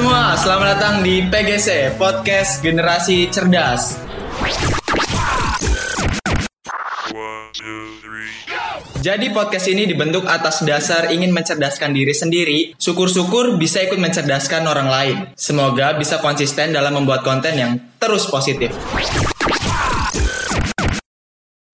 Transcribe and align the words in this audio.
semua, 0.00 0.32
selamat 0.32 0.66
datang 0.80 0.94
di 1.04 1.28
PGC 1.28 2.00
Podcast 2.00 2.64
Generasi 2.64 3.28
Cerdas. 3.28 4.00
Jadi 9.04 9.28
podcast 9.28 9.68
ini 9.68 9.84
dibentuk 9.84 10.24
atas 10.24 10.64
dasar 10.64 11.12
ingin 11.12 11.36
mencerdaskan 11.36 11.92
diri 11.92 12.16
sendiri. 12.16 12.72
Syukur-syukur 12.80 13.60
bisa 13.60 13.84
ikut 13.84 14.00
mencerdaskan 14.00 14.64
orang 14.64 14.88
lain. 14.88 15.16
Semoga 15.36 15.92
bisa 15.92 16.16
konsisten 16.24 16.72
dalam 16.72 16.96
membuat 16.96 17.20
konten 17.20 17.60
yang 17.60 17.76
terus 18.00 18.24
positif. 18.24 18.72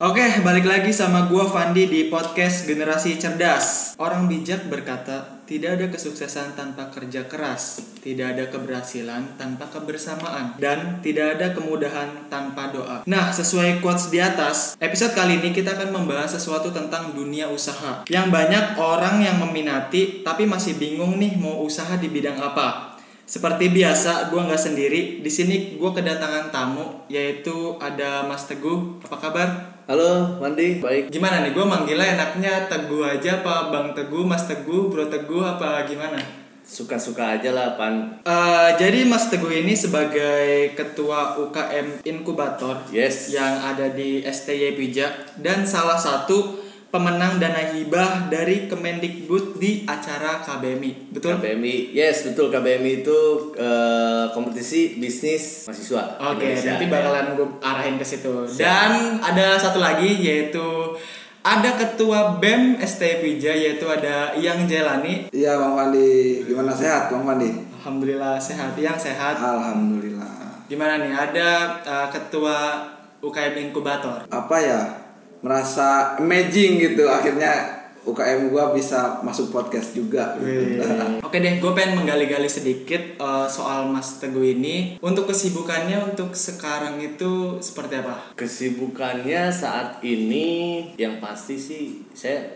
Oke, 0.03 0.43
balik 0.43 0.67
lagi 0.67 0.91
sama 0.91 1.31
gua 1.31 1.47
Fandi 1.47 1.87
di 1.87 2.11
podcast 2.11 2.67
Generasi 2.67 3.23
Cerdas. 3.23 3.95
Orang 4.03 4.27
bijak 4.27 4.67
berkata, 4.67 5.36
tidak 5.47 5.79
ada 5.79 5.87
kesuksesan 5.95 6.59
tanpa 6.59 6.91
kerja 6.91 7.31
keras, 7.31 7.79
tidak 8.03 8.35
ada 8.35 8.45
keberhasilan 8.51 9.39
tanpa 9.39 9.71
kebersamaan, 9.71 10.59
dan 10.59 10.99
tidak 11.01 11.39
ada 11.39 11.55
kemudahan 11.55 12.27
tanpa 12.27 12.75
doa. 12.75 13.07
Nah, 13.07 13.31
sesuai 13.31 13.79
quotes 13.79 14.11
di 14.11 14.19
atas, 14.19 14.75
episode 14.83 15.15
kali 15.15 15.39
ini 15.39 15.55
kita 15.55 15.79
akan 15.79 15.95
membahas 15.95 16.35
sesuatu 16.35 16.75
tentang 16.75 17.15
dunia 17.15 17.47
usaha. 17.47 18.03
Yang 18.11 18.27
banyak 18.35 18.65
orang 18.77 19.23
yang 19.23 19.39
meminati, 19.39 20.27
tapi 20.27 20.45
masih 20.45 20.75
bingung 20.77 21.15
nih 21.17 21.39
mau 21.39 21.63
usaha 21.63 21.95
di 21.95 22.11
bidang 22.11 22.43
apa. 22.43 22.99
Seperti 23.27 23.71
biasa, 23.71 24.31
gue 24.31 24.39
nggak 24.39 24.63
sendiri. 24.71 25.01
Di 25.19 25.31
sini 25.31 25.75
gue 25.75 25.91
kedatangan 25.91 26.55
tamu, 26.55 27.07
yaitu 27.11 27.75
ada 27.83 28.23
Mas 28.23 28.47
Teguh. 28.47 29.03
Apa 29.03 29.19
kabar? 29.19 29.76
Halo, 29.87 30.43
Mandi. 30.43 30.83
Baik. 30.83 31.15
Gimana 31.15 31.47
nih? 31.47 31.55
Gue 31.55 31.63
manggilnya 31.63 32.19
enaknya 32.19 32.67
Teguh 32.67 33.07
aja 33.07 33.39
apa 33.39 33.71
Bang 33.71 33.95
Teguh, 33.95 34.27
Mas 34.27 34.43
Teguh, 34.51 34.91
Bro 34.91 35.07
Teguh 35.07 35.47
apa 35.47 35.87
gimana? 35.87 36.19
Suka-suka 36.67 37.39
aja 37.39 37.55
lah, 37.55 37.79
Pan. 37.79 38.19
Uh, 38.27 38.75
jadi 38.75 39.07
Mas 39.07 39.31
Teguh 39.31 39.63
ini 39.63 39.79
sebagai 39.79 40.75
ketua 40.75 41.39
UKM 41.39 42.03
Inkubator 42.03 42.83
Yes. 42.91 43.31
yang 43.31 43.63
ada 43.63 43.95
di 43.95 44.27
STY 44.27 44.75
Pijak 44.75 45.39
dan 45.39 45.63
salah 45.63 45.95
satu 45.95 46.66
pemenang 46.97 47.37
dana 47.37 47.61
hibah 47.77 48.33
dari 48.33 48.65
Kemendikbud 48.73 49.61
di 49.61 49.85
acara 49.85 50.41
KBMI. 50.41 51.13
Betul? 51.13 51.37
KBMI. 51.37 51.93
Yes, 51.93 52.25
betul. 52.25 52.49
KBMI 52.49 53.05
itu 53.05 53.53
eh, 53.53 54.33
kompetisi 54.33 54.97
bisnis 54.97 55.69
mahasiswa. 55.69 56.17
Oke, 56.33 56.57
Indonesia. 56.57 56.73
nanti 56.73 56.87
bakalan 56.89 57.27
gue 57.37 57.49
arahin 57.61 58.01
ke 58.01 58.07
situ. 58.09 58.33
Dan 58.57 59.21
ada 59.21 59.61
satu 59.61 59.77
lagi 59.77 60.09
yaitu 60.25 60.97
ada 61.45 61.77
ketua 61.77 62.41
BEM 62.41 62.81
ST 62.81 63.21
Pija 63.21 63.53
yaitu 63.53 63.85
ada 63.85 64.33
Yang 64.41 64.73
Jelani. 64.73 65.29
Iya 65.37 65.61
Bang 65.61 65.77
Fandi, 65.77 66.43
gimana 66.49 66.73
sehat 66.73 67.13
Bang 67.13 67.29
Fandi? 67.29 67.53
Alhamdulillah 67.77 68.41
sehat. 68.41 68.73
Yang 68.81 69.13
sehat. 69.13 69.37
Alhamdulillah. 69.37 70.65
Gimana 70.67 70.97
nih? 71.05 71.13
Ada 71.13 71.51
uh, 71.85 72.09
ketua 72.09 72.89
UKM 73.21 73.69
Inkubator. 73.69 74.25
Apa 74.33 74.57
ya? 74.59 75.06
Merasa 75.45 76.17
amazing 76.21 76.81
gitu 76.81 77.09
akhirnya 77.09 77.77
UKM 78.07 78.55
gua 78.55 78.71
bisa 78.71 79.19
masuk 79.27 79.51
podcast 79.51 79.91
juga. 79.91 80.39
gitu. 80.39 80.79
Oke 81.27 81.43
deh, 81.43 81.59
gue 81.59 81.73
pengen 81.75 81.99
menggali-gali 81.99 82.47
sedikit 82.47 83.19
uh, 83.19 83.51
soal 83.51 83.91
Mas 83.91 84.23
Teguh 84.23 84.55
ini. 84.55 84.95
Untuk 85.03 85.27
kesibukannya 85.27 86.15
untuk 86.15 86.31
sekarang 86.39 87.03
itu 87.03 87.59
seperti 87.59 87.99
apa? 88.07 88.31
Kesibukannya 88.39 89.51
saat 89.51 89.99
ini 90.07 90.47
yang 90.95 91.19
pasti 91.19 91.59
sih 91.59 92.07
saya 92.15 92.47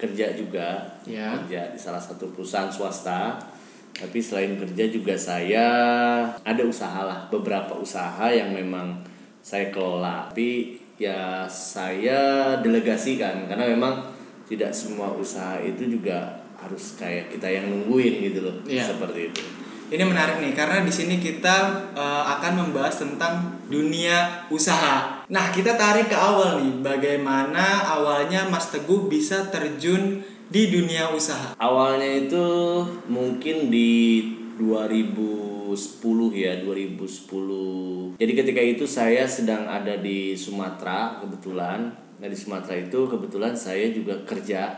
kerja 0.00 0.32
juga. 0.32 0.96
Ya. 1.04 1.36
Kerja 1.44 1.76
di 1.76 1.78
salah 1.78 2.00
satu 2.00 2.32
perusahaan 2.32 2.72
swasta. 2.72 3.36
Tapi 3.96 4.20
selain 4.20 4.60
kerja 4.60 4.92
juga 4.92 5.16
saya 5.16 5.68
ada 6.44 6.62
usaha 6.64 7.00
lah, 7.04 7.28
beberapa 7.32 7.76
usaha 7.80 8.28
yang 8.28 8.52
memang 8.52 9.00
saya 9.40 9.72
kelola. 9.72 10.28
Tapi 10.28 10.80
ya 10.96 11.44
saya 11.48 12.56
delegasikan 12.60 13.48
karena 13.48 13.76
memang 13.76 14.16
tidak 14.48 14.72
semua 14.72 15.12
usaha 15.12 15.60
itu 15.60 15.98
juga 15.98 16.40
harus 16.56 16.96
kayak 16.96 17.28
kita 17.32 17.46
yang 17.46 17.68
nungguin 17.68 18.32
gitu 18.32 18.40
loh. 18.46 18.56
Iya. 18.64 18.88
Seperti 18.96 19.20
itu. 19.32 19.42
Ini 19.86 20.02
menarik 20.02 20.42
nih 20.42 20.50
karena 20.50 20.82
di 20.82 20.90
sini 20.90 21.22
kita 21.22 21.86
uh, 21.94 22.24
akan 22.38 22.66
membahas 22.66 23.06
tentang 23.06 23.62
dunia 23.70 24.46
usaha. 24.50 25.22
Nah, 25.30 25.54
kita 25.54 25.78
tarik 25.78 26.10
ke 26.10 26.18
awal 26.18 26.58
nih, 26.58 26.82
bagaimana 26.82 27.86
awalnya 27.86 28.50
Mas 28.50 28.74
Teguh 28.74 29.06
bisa 29.06 29.46
terjun 29.46 30.26
di 30.50 30.62
dunia 30.74 31.14
usaha. 31.14 31.54
Awalnya 31.54 32.26
itu 32.26 32.46
mungkin 33.06 33.70
di 33.70 34.26
2010 34.56 35.76
ya, 36.32 36.58
2010. 36.64 38.16
Jadi 38.16 38.32
ketika 38.32 38.62
itu 38.64 38.84
saya 38.88 39.28
sedang 39.28 39.68
ada 39.68 40.00
di 40.00 40.32
Sumatera 40.32 41.20
kebetulan. 41.20 41.92
Nah, 42.16 42.28
di 42.28 42.36
Sumatera 42.36 42.80
itu 42.80 43.04
kebetulan 43.04 43.52
saya 43.52 43.92
juga 43.92 44.16
kerja 44.24 44.72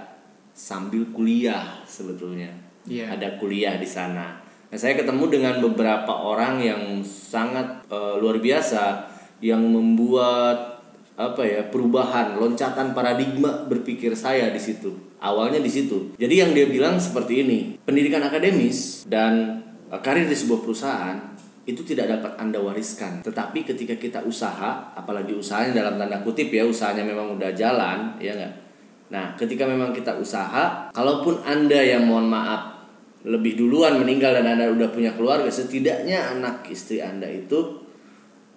sambil 0.50 1.06
kuliah 1.14 1.86
sebetulnya. 1.86 2.50
Iya. 2.90 3.14
Ada 3.14 3.38
kuliah 3.38 3.78
di 3.78 3.86
sana. 3.86 4.42
Nah, 4.68 4.78
saya 4.78 4.98
ketemu 4.98 5.30
dengan 5.30 5.54
beberapa 5.62 6.10
orang 6.10 6.58
yang 6.60 6.82
sangat 7.06 7.86
eh, 7.86 8.14
luar 8.18 8.42
biasa 8.42 9.06
yang 9.38 9.62
membuat 9.62 10.78
apa 11.18 11.42
ya 11.42 11.66
perubahan 11.66 12.38
loncatan 12.38 12.94
paradigma 12.94 13.66
berpikir 13.66 14.14
saya 14.14 14.54
di 14.54 14.62
situ 14.62 14.94
awalnya 15.18 15.58
di 15.58 15.66
situ 15.66 16.14
jadi 16.14 16.46
yang 16.46 16.54
dia 16.54 16.70
bilang 16.70 16.94
seperti 17.02 17.42
ini 17.42 17.58
pendidikan 17.82 18.22
akademis 18.22 19.02
dan 19.10 19.66
karir 19.88 20.28
di 20.28 20.36
sebuah 20.36 20.60
perusahaan 20.60 21.16
itu 21.64 21.84
tidak 21.84 22.20
dapat 22.20 22.32
anda 22.36 22.60
wariskan. 22.60 23.24
Tetapi 23.24 23.64
ketika 23.64 23.96
kita 23.96 24.20
usaha 24.24 24.92
apalagi 24.92 25.32
usahanya 25.32 25.84
dalam 25.84 25.96
tanda 25.96 26.20
kutip 26.20 26.52
ya 26.52 26.68
usahanya 26.68 27.04
memang 27.04 27.40
udah 27.40 27.50
jalan 27.56 28.20
ya 28.20 28.36
enggak 28.36 28.68
nah 29.08 29.32
ketika 29.40 29.64
memang 29.64 29.96
kita 29.96 30.12
usaha 30.20 30.92
kalaupun 30.92 31.40
anda 31.48 31.80
yang 31.80 32.04
mohon 32.04 32.28
maaf 32.28 32.76
lebih 33.24 33.56
duluan 33.56 33.96
meninggal 33.96 34.36
dan 34.36 34.52
anda 34.52 34.68
udah 34.68 34.92
punya 34.92 35.16
keluarga 35.16 35.48
setidaknya 35.48 36.36
anak 36.36 36.68
istri 36.68 37.00
anda 37.00 37.24
itu 37.24 37.88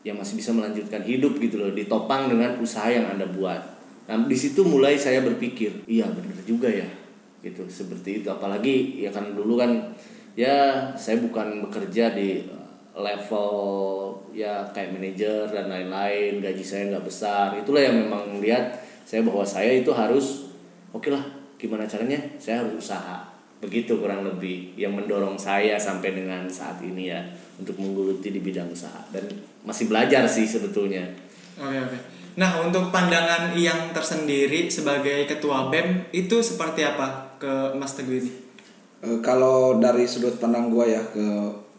yang 0.04 0.20
masih 0.20 0.44
bisa 0.44 0.52
melanjutkan 0.52 1.08
hidup 1.08 1.40
gitu 1.40 1.56
loh 1.56 1.72
ditopang 1.72 2.28
dengan 2.28 2.58
usaha 2.60 2.90
yang 2.90 3.06
anda 3.06 3.24
buat. 3.30 3.62
Nah 4.10 4.18
di 4.26 4.34
situ 4.34 4.66
mulai 4.66 4.98
saya 4.98 5.22
berpikir 5.22 5.86
iya 5.86 6.10
benar 6.10 6.42
juga 6.44 6.68
ya. 6.68 6.90
Gitu 7.42 7.70
seperti 7.70 8.22
itu. 8.22 8.28
Apalagi 8.28 8.98
ya 8.98 9.14
kan 9.14 9.38
dulu 9.38 9.62
kan 9.62 9.94
ya 10.36 10.90
saya 10.96 11.20
bukan 11.20 11.68
bekerja 11.68 12.16
di 12.16 12.48
level 12.96 13.52
ya 14.32 14.68
kayak 14.72 14.96
manajer 14.96 15.48
dan 15.52 15.68
lain-lain 15.68 16.40
gaji 16.40 16.64
saya 16.64 16.84
nggak 16.96 17.06
besar. 17.08 17.56
Itulah 17.60 17.82
yang 17.84 18.08
memang 18.08 18.40
lihat 18.40 18.80
saya 19.04 19.24
bahwa 19.24 19.44
saya 19.44 19.72
itu 19.80 19.92
harus 19.92 20.52
oke 20.92 21.12
lah 21.12 21.24
gimana 21.60 21.88
caranya? 21.88 22.20
Saya 22.40 22.64
harus 22.64 22.80
usaha. 22.80 23.28
Begitu 23.62 24.02
kurang 24.02 24.26
lebih 24.26 24.74
yang 24.74 24.98
mendorong 24.98 25.38
saya 25.38 25.78
sampai 25.78 26.18
dengan 26.18 26.50
saat 26.50 26.82
ini 26.82 27.14
ya 27.14 27.22
untuk 27.62 27.78
menggeluti 27.78 28.34
di 28.34 28.42
bidang 28.42 28.74
usaha. 28.74 29.06
Dan 29.14 29.30
masih 29.62 29.86
belajar 29.86 30.26
sih 30.26 30.50
sebetulnya. 30.50 31.06
Oke, 31.62 31.78
oke. 31.78 31.98
Nah, 32.32 32.64
untuk 32.64 32.90
pandangan 32.96 33.52
yang 33.60 33.92
tersendiri 33.92 34.72
sebagai 34.72 35.28
ketua 35.28 35.68
BEM 35.68 36.10
itu 36.16 36.40
seperti 36.40 36.88
apa 36.88 37.36
ke 37.36 37.76
Mas 37.76 37.92
Teguh 37.94 38.24
ini? 38.24 38.32
Eh, 39.02 39.18
kalau 39.26 39.82
dari 39.82 40.06
sudut 40.06 40.38
pandang 40.38 40.70
gua 40.70 40.86
ya 40.86 41.02
ke 41.10 41.26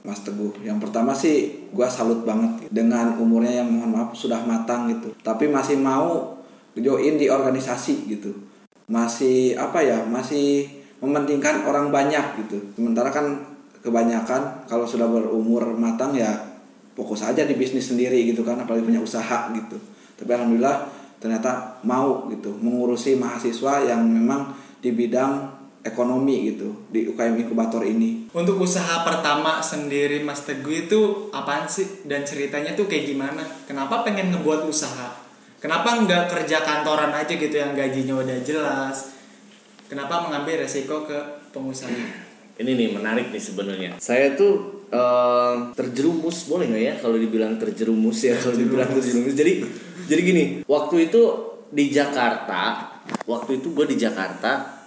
Mas 0.03 0.27
Teguh, 0.27 0.59
yang 0.67 0.83
pertama 0.83 1.15
sih 1.15 1.71
gua 1.71 1.87
salut 1.87 2.27
banget 2.27 2.67
dengan 2.75 3.15
umurnya 3.23 3.63
yang 3.63 3.71
mohon 3.71 3.95
maaf 3.95 4.11
sudah 4.19 4.43
matang 4.43 4.91
gitu, 4.91 5.15
tapi 5.23 5.47
masih 5.47 5.79
mau 5.79 6.35
join 6.75 7.15
di 7.15 7.31
organisasi 7.31 8.11
gitu, 8.11 8.35
masih 8.91 9.55
apa 9.55 9.79
ya, 9.87 10.03
masih 10.03 10.67
mementingkan 10.99 11.63
orang 11.63 11.95
banyak 11.95 12.43
gitu. 12.43 12.59
Sementara 12.75 13.15
kan 13.15 13.55
kebanyakan 13.87 14.67
kalau 14.67 14.83
sudah 14.83 15.07
berumur 15.07 15.79
matang 15.79 16.19
ya 16.19 16.35
fokus 16.99 17.23
aja 17.23 17.47
di 17.47 17.55
bisnis 17.55 17.87
sendiri 17.87 18.27
gitu 18.27 18.43
kan, 18.43 18.59
apalagi 18.59 18.83
punya 18.83 18.99
usaha 18.99 19.47
gitu. 19.55 19.79
Tapi 20.19 20.31
alhamdulillah 20.35 20.91
ternyata 21.23 21.79
mau 21.87 22.27
gitu 22.27 22.51
mengurusi 22.59 23.15
mahasiswa 23.15 23.87
yang 23.87 24.03
memang 24.03 24.51
di 24.83 24.91
bidang 24.91 25.62
ekonomi 25.83 26.55
gitu 26.55 26.89
di 26.89 27.11
UKM 27.11 27.43
inkubator 27.43 27.83
ini. 27.83 28.31
Untuk 28.31 28.63
usaha 28.63 29.03
pertama 29.03 29.59
sendiri 29.59 30.23
Mas 30.23 30.47
Teguh 30.47 30.87
itu 30.89 31.29
apaan 31.35 31.67
sih? 31.67 32.07
Dan 32.07 32.23
ceritanya 32.23 32.73
tuh 32.79 32.87
kayak 32.87 33.11
gimana? 33.11 33.43
Kenapa 33.67 34.07
pengen 34.07 34.31
ngebuat 34.31 34.67
usaha? 34.71 35.11
Kenapa 35.59 35.95
nggak 36.03 36.31
kerja 36.31 36.63
kantoran 36.63 37.15
aja 37.15 37.35
gitu 37.35 37.55
yang 37.55 37.75
gajinya 37.75 38.19
udah 38.19 38.39
jelas? 38.43 39.15
Kenapa 39.87 40.25
mengambil 40.25 40.65
resiko 40.65 41.05
ke 41.05 41.19
pengusaha? 41.53 42.33
ini 42.61 42.71
nih 42.77 42.89
menarik 42.93 43.33
nih 43.33 43.43
sebenarnya 43.43 43.91
saya 43.97 44.37
tuh 44.37 44.85
eh, 44.93 45.55
terjerumus 45.73 46.47
boleh 46.47 46.69
nggak 46.69 46.85
ya 46.85 46.95
kalau 47.01 47.17
dibilang 47.17 47.57
terjerumus 47.57 48.19
ya 48.21 48.37
kalau 48.37 48.57
dibilang 48.57 48.91
terjerumus 48.93 49.33
jadi 49.33 49.65
jadi 50.07 50.21
gini 50.21 50.45
waktu 50.69 51.09
itu 51.09 51.23
di 51.73 51.89
Jakarta 51.89 52.93
waktu 53.25 53.65
itu 53.65 53.73
gue 53.73 53.87
di 53.89 53.97
Jakarta 53.97 54.82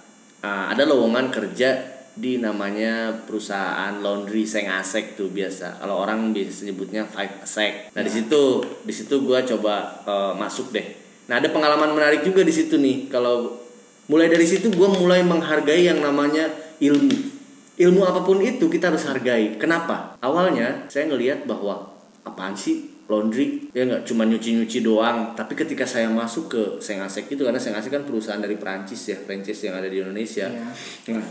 eh, 0.46 0.66
ada 0.70 0.86
lowongan 0.86 1.34
kerja 1.34 1.98
di 2.16 2.40
namanya 2.40 3.12
perusahaan 3.28 3.92
laundry 4.00 4.48
Sengasek 4.48 5.20
tuh 5.20 5.28
biasa. 5.28 5.84
Kalau 5.84 6.00
orang 6.00 6.32
biasa 6.32 6.64
nyebutnya 6.64 7.04
Five 7.04 7.44
Sek. 7.44 7.92
Nah, 7.92 8.02
di 8.06 8.12
situ 8.14 8.64
di 8.86 8.94
situ 8.94 9.26
gua 9.26 9.42
coba 9.44 10.06
eh, 10.06 10.34
masuk 10.38 10.72
deh. 10.72 10.88
Nah, 11.28 11.42
ada 11.42 11.50
pengalaman 11.52 11.92
menarik 11.92 12.24
juga 12.24 12.46
di 12.46 12.54
situ 12.54 12.80
nih. 12.80 13.12
Kalau 13.12 13.60
mulai 14.08 14.32
dari 14.32 14.48
situ 14.48 14.72
gua 14.72 14.94
mulai 14.94 15.26
menghargai 15.26 15.90
yang 15.90 16.00
namanya 16.00 16.48
ilmu. 16.80 17.36
Ilmu 17.76 18.02
apa 18.08 18.24
pun 18.24 18.40
itu 18.40 18.72
kita 18.72 18.88
harus 18.88 19.04
hargai. 19.04 19.60
Kenapa? 19.60 20.16
Awalnya 20.24 20.88
saya 20.88 21.12
ngelihat 21.12 21.44
bahwa 21.44 21.92
apaan 22.24 22.56
sih 22.56 22.95
laundry 23.06 23.70
ya 23.70 23.86
nggak 23.86 24.04
cuma 24.10 24.26
nyuci-nyuci 24.26 24.82
doang. 24.82 25.38
Tapi 25.38 25.54
ketika 25.54 25.86
saya 25.86 26.10
masuk 26.10 26.50
ke 26.50 26.62
Sengasek 26.82 27.30
itu 27.30 27.46
karena 27.46 27.62
Sengasek 27.62 27.94
kan 27.94 28.04
perusahaan 28.04 28.42
dari 28.42 28.58
Perancis 28.58 29.02
ya 29.06 29.18
Perancis 29.22 29.62
yang 29.62 29.78
ada 29.78 29.86
di 29.86 30.02
Indonesia. 30.02 30.50
Iya. 30.50 31.14
nah 31.14 31.26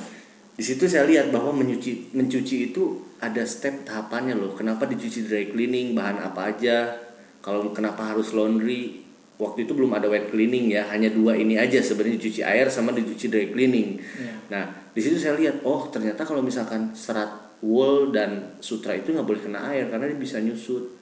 di 0.54 0.62
situ 0.62 0.86
saya 0.86 1.02
lihat 1.02 1.34
bahwa 1.34 1.50
mencuci 1.50 2.14
mencuci 2.14 2.70
itu 2.70 3.02
ada 3.18 3.42
step 3.42 3.82
tahapannya 3.82 4.38
loh. 4.38 4.54
Kenapa 4.54 4.86
dicuci 4.86 5.26
dry 5.26 5.50
cleaning 5.50 5.98
bahan 5.98 6.22
apa 6.22 6.54
aja? 6.54 6.94
Kalau 7.42 7.74
kenapa 7.74 8.14
harus 8.14 8.30
laundry? 8.30 9.02
Waktu 9.34 9.66
itu 9.66 9.74
belum 9.74 9.98
ada 9.98 10.06
wet 10.06 10.30
cleaning 10.30 10.70
ya 10.70 10.86
hanya 10.94 11.10
dua 11.10 11.34
ini 11.34 11.58
aja 11.58 11.82
sebenarnya 11.82 12.22
dicuci 12.22 12.46
air 12.46 12.70
sama 12.70 12.94
dicuci 12.94 13.26
dry 13.26 13.50
cleaning. 13.50 13.98
Iya. 13.98 14.32
nah 14.46 14.64
di 14.94 15.02
situ 15.02 15.18
saya 15.18 15.34
lihat 15.34 15.66
oh 15.66 15.90
ternyata 15.90 16.22
kalau 16.22 16.38
misalkan 16.38 16.94
serat 16.94 17.58
wool 17.58 18.14
dan 18.14 18.54
sutra 18.62 18.94
itu 18.94 19.10
nggak 19.10 19.26
boleh 19.26 19.42
kena 19.42 19.74
air 19.74 19.90
karena 19.90 20.06
dia 20.06 20.14
bisa 20.14 20.38
nyusut 20.38 20.93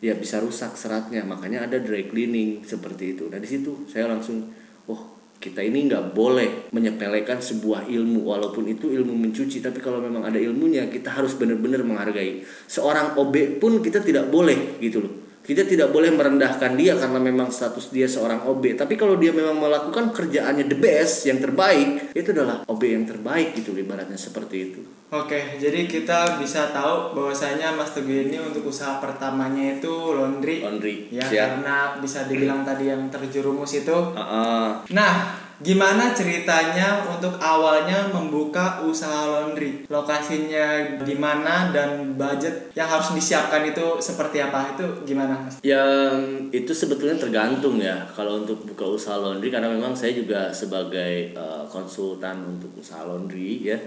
ya 0.00 0.16
bisa 0.16 0.40
rusak 0.40 0.74
seratnya. 0.74 1.22
Makanya 1.22 1.68
ada 1.68 1.76
dry 1.80 2.08
cleaning 2.08 2.64
seperti 2.64 3.14
itu. 3.16 3.28
Nah 3.28 3.38
di 3.38 3.48
situ 3.48 3.86
saya 3.86 4.08
langsung 4.08 4.48
oh 4.88 5.00
kita 5.40 5.64
ini 5.64 5.88
nggak 5.88 6.12
boleh 6.12 6.68
menyepelekan 6.72 7.40
sebuah 7.40 7.88
ilmu 7.88 8.28
walaupun 8.28 8.68
itu 8.68 8.92
ilmu 8.92 9.16
mencuci 9.16 9.64
tapi 9.64 9.80
kalau 9.80 10.00
memang 10.00 10.28
ada 10.28 10.36
ilmunya 10.36 10.88
kita 10.92 11.12
harus 11.16 11.36
benar-benar 11.36 11.80
menghargai. 11.84 12.44
Seorang 12.68 13.16
OB 13.16 13.60
pun 13.60 13.80
kita 13.80 14.04
tidak 14.04 14.28
boleh 14.28 14.80
gitu 14.80 15.00
loh 15.04 15.19
kita 15.50 15.66
tidak 15.66 15.90
boleh 15.90 16.14
merendahkan 16.14 16.78
dia 16.78 16.94
karena 16.94 17.18
memang 17.18 17.50
status 17.50 17.90
dia 17.90 18.06
seorang 18.06 18.46
OB 18.46 18.78
tapi 18.78 18.94
kalau 18.94 19.18
dia 19.18 19.34
memang 19.34 19.58
melakukan 19.58 20.14
kerjaannya 20.14 20.70
the 20.70 20.78
best 20.78 21.26
yang 21.26 21.42
terbaik 21.42 22.14
itu 22.14 22.30
adalah 22.30 22.62
OB 22.70 22.82
yang 22.86 23.02
terbaik 23.02 23.58
gitu 23.58 23.74
ibaratnya 23.74 24.14
seperti 24.14 24.56
itu 24.62 24.80
Oke, 25.10 25.58
jadi 25.58 25.90
kita 25.90 26.38
bisa 26.38 26.70
tahu 26.70 27.18
bahwasanya 27.18 27.74
Mas 27.74 27.90
Teguh 27.90 28.30
ini 28.30 28.38
untuk 28.38 28.70
usaha 28.70 29.02
pertamanya 29.02 29.74
itu 29.74 29.90
laundry. 29.90 30.62
laundry 30.62 31.10
Ya, 31.10 31.26
siap 31.26 31.66
karena 31.66 31.98
bisa 31.98 32.30
dibilang 32.30 32.62
tadi 32.62 32.94
yang 32.94 33.10
terjerumus 33.10 33.74
itu. 33.74 33.90
Ah, 34.14 34.22
ah. 34.22 34.66
Nah, 34.94 35.39
gimana 35.60 36.10
ceritanya 36.10 37.04
untuk 37.04 37.36
awalnya 37.36 38.08
membuka 38.08 38.80
usaha 38.80 39.24
laundry? 39.26 39.84
Lokasinya 39.86 40.66
di 41.00 41.14
mana 41.14 41.68
dan 41.68 42.16
budget 42.16 42.72
yang 42.72 42.86
harus 42.86 43.12
disiapkan 43.12 43.62
itu 43.62 43.96
seperti 43.98 44.40
apa? 44.40 44.72
Itu 44.72 45.04
gimana, 45.04 45.36
Mas? 45.38 45.60
Yang 45.60 46.12
itu 46.50 46.72
sebetulnya 46.72 47.16
tergantung 47.16 47.76
ya 47.76 48.08
kalau 48.10 48.40
untuk 48.40 48.64
buka 48.64 48.84
usaha 48.86 49.16
laundry 49.16 49.48
karena 49.48 49.68
memang 49.68 49.92
saya 49.92 50.12
juga 50.12 50.48
sebagai 50.50 51.32
eh, 51.32 51.62
konsultan 51.68 52.40
untuk 52.46 52.72
usaha 52.74 53.02
laundry 53.02 53.60
ya. 53.62 53.78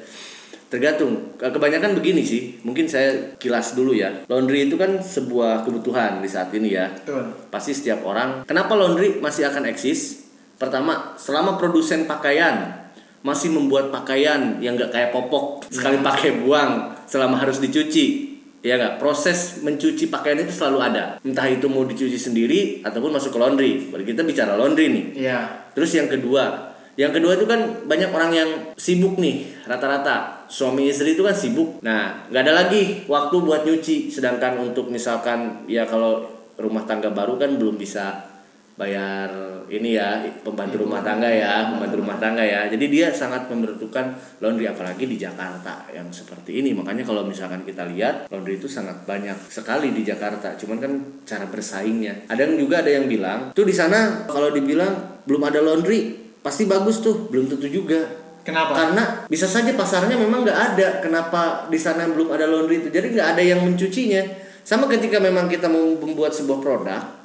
Tergantung. 0.69 1.37
Ke- 1.37 1.53
Kebanyakan 1.53 1.93
begini 1.93 2.25
sih. 2.25 2.57
Mungkin 2.65 2.89
saya 2.89 3.13
kilas 3.37 3.77
dulu 3.77 3.93
ya. 3.93 4.25
Laundry 4.25 4.65
itu 4.65 4.73
kan 4.73 4.97
sebuah 4.97 5.61
kebutuhan 5.61 6.17
di 6.17 6.25
saat 6.25 6.49
ini 6.49 6.73
ya. 6.73 6.89
Betul. 6.89 7.29
Pasti 7.53 7.77
setiap 7.77 8.01
orang. 8.01 8.41
Kenapa 8.49 8.73
laundry 8.73 9.21
masih 9.21 9.45
akan 9.45 9.69
eksis? 9.69 10.22
Pertama, 10.57 11.17
selama 11.17 11.59
produsen 11.59 12.05
pakaian 12.05 12.83
masih 13.23 13.55
membuat 13.55 13.89
pakaian 13.89 14.59
yang 14.59 14.75
gak 14.75 14.91
kayak 14.91 15.09
popok 15.15 15.63
sekali 15.71 16.03
pakai 16.03 16.43
buang 16.43 16.91
selama 17.07 17.39
harus 17.39 17.63
dicuci. 17.63 18.35
Ya 18.63 18.79
nggak 18.79 18.95
proses 18.95 19.59
mencuci 19.59 20.07
pakaian 20.07 20.39
itu 20.39 20.55
selalu 20.55 20.79
ada. 20.79 21.19
Entah 21.19 21.51
itu 21.51 21.67
mau 21.67 21.83
dicuci 21.83 22.15
sendiri 22.15 22.79
ataupun 22.79 23.11
masuk 23.11 23.35
ke 23.35 23.39
laundry. 23.43 23.91
Baru 23.91 24.07
kita 24.07 24.23
bicara 24.23 24.55
laundry 24.55 24.87
nih. 24.87 25.05
Iya. 25.19 25.39
Terus 25.75 25.91
yang 25.91 26.07
kedua, 26.07 26.71
yang 26.95 27.11
kedua 27.11 27.35
itu 27.35 27.43
kan 27.43 27.83
banyak 27.83 28.07
orang 28.15 28.31
yang 28.31 28.49
sibuk 28.79 29.19
nih 29.19 29.67
rata-rata 29.67 30.47
suami 30.47 30.87
istri 30.87 31.11
itu 31.11 31.27
kan 31.27 31.35
sibuk. 31.35 31.83
Nah 31.83 32.23
nggak 32.31 32.43
ada 32.47 32.53
lagi 32.63 33.03
waktu 33.11 33.35
buat 33.43 33.67
nyuci. 33.67 34.07
Sedangkan 34.07 34.55
untuk 34.63 34.87
misalkan 34.87 35.67
ya 35.67 35.83
kalau 35.83 36.23
rumah 36.55 36.87
tangga 36.87 37.11
baru 37.11 37.35
kan 37.35 37.59
belum 37.59 37.75
bisa 37.75 38.32
bayar 38.73 39.29
ini 39.69 39.93
ya 39.97 40.25
pembantu 40.41 40.81
rumah 40.81 41.05
tangga 41.05 41.29
ya 41.29 41.69
pembantu 41.69 42.01
rumah 42.01 42.17
tangga 42.17 42.41
ya. 42.41 42.65
Jadi 42.69 42.85
dia 42.89 43.07
sangat 43.13 43.45
membutuhkan 43.49 44.17
laundry 44.41 44.65
apalagi 44.65 45.05
di 45.05 45.17
Jakarta 45.17 45.89
yang 45.93 46.09
seperti 46.09 46.61
ini. 46.61 46.73
Makanya 46.73 47.05
kalau 47.05 47.25
misalkan 47.25 47.61
kita 47.61 47.85
lihat 47.89 48.29
laundry 48.33 48.57
itu 48.57 48.65
sangat 48.65 49.05
banyak 49.05 49.37
sekali 49.49 49.93
di 49.93 50.01
Jakarta. 50.01 50.57
Cuman 50.57 50.77
kan 50.81 50.91
cara 51.25 51.45
bersaingnya. 51.45 52.29
Ada 52.29 52.49
yang 52.49 52.57
juga 52.57 52.81
ada 52.81 52.91
yang 52.91 53.05
bilang 53.05 53.53
tuh 53.53 53.65
di 53.65 53.73
sana 53.73 54.25
kalau 54.25 54.49
dibilang 54.49 55.21
belum 55.29 55.41
ada 55.45 55.61
laundry 55.61 56.17
pasti 56.41 56.65
bagus 56.65 56.99
tuh 57.01 57.29
belum 57.29 57.49
tentu 57.49 57.69
juga. 57.69 58.25
Kenapa? 58.43 58.75
karena 58.75 59.03
bisa 59.31 59.47
saja 59.47 59.71
pasarnya 59.71 60.19
memang 60.19 60.43
nggak 60.43 60.59
ada. 60.75 60.87
Kenapa 60.99 61.71
di 61.71 61.79
sana 61.79 62.03
belum 62.11 62.27
ada 62.35 62.43
laundry 62.43 62.83
itu? 62.83 62.91
Jadi 62.91 63.15
nggak 63.15 63.27
ada 63.37 63.43
yang 63.45 63.63
mencucinya. 63.63 64.19
Sama 64.67 64.91
ketika 64.91 65.19
memang 65.19 65.47
kita 65.47 65.71
mau 65.71 65.95
membuat 65.95 66.35
sebuah 66.35 66.59
produk 66.59 67.22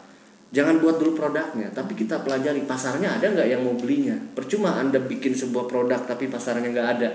jangan 0.49 0.81
buat 0.81 0.97
dulu 0.97 1.13
produknya 1.17 1.69
tapi 1.77 1.93
kita 1.93 2.25
pelajari 2.25 2.65
pasarnya 2.65 3.21
ada 3.21 3.27
nggak 3.29 3.49
yang 3.49 3.63
mau 3.65 3.77
belinya? 3.77 4.17
Percuma 4.33 4.77
anda 4.81 5.01
bikin 5.01 5.37
sebuah 5.37 5.69
produk 5.69 6.01
tapi 6.09 6.29
pasarnya 6.29 6.69
nggak 6.73 6.89
ada. 6.99 7.11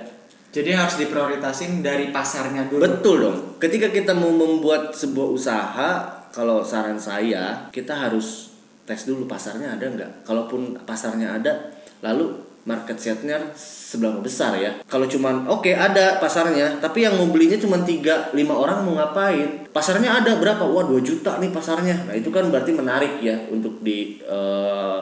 Jadi 0.53 0.69
harus 0.69 1.01
diprioritasin 1.01 1.81
dari 1.81 2.13
pasarnya 2.13 2.69
dulu. 2.69 2.85
betul 2.85 3.15
dong. 3.25 3.37
Ketika 3.57 3.89
kita 3.89 4.13
mau 4.13 4.29
membuat 4.29 4.93
sebuah 4.93 5.27
usaha 5.33 5.89
kalau 6.29 6.61
saran 6.61 7.01
saya 7.01 7.73
kita 7.73 7.97
harus 7.97 8.53
tes 8.85 9.01
dulu 9.09 9.25
pasarnya 9.25 9.73
ada 9.73 9.85
nggak. 9.89 10.11
Kalaupun 10.29 10.77
pasarnya 10.85 11.41
ada 11.41 11.73
lalu 12.05 12.52
market 12.63 12.95
share-nya 12.95 13.51
seberapa 13.55 14.23
besar 14.23 14.55
ya. 14.55 14.71
Kalau 14.87 15.03
cuman 15.03 15.47
oke 15.47 15.67
ada 15.69 16.17
pasarnya 16.17 16.79
tapi 16.79 17.03
yang 17.03 17.19
mau 17.19 17.27
belinya 17.27 17.59
cuma 17.59 17.79
3 17.79 18.31
5 18.31 18.39
orang 18.49 18.87
mau 18.87 18.95
ngapain? 18.95 19.67
Pasarnya 19.69 20.23
ada 20.23 20.39
berapa? 20.39 20.63
Wah 20.63 20.87
2 20.87 21.03
juta 21.03 21.37
nih 21.37 21.51
pasarnya. 21.51 22.07
Nah 22.07 22.15
itu 22.15 22.31
kan 22.31 22.47
berarti 22.47 22.71
menarik 22.71 23.19
ya 23.19 23.35
untuk 23.51 23.83
di 23.83 24.23
eh, 24.23 24.99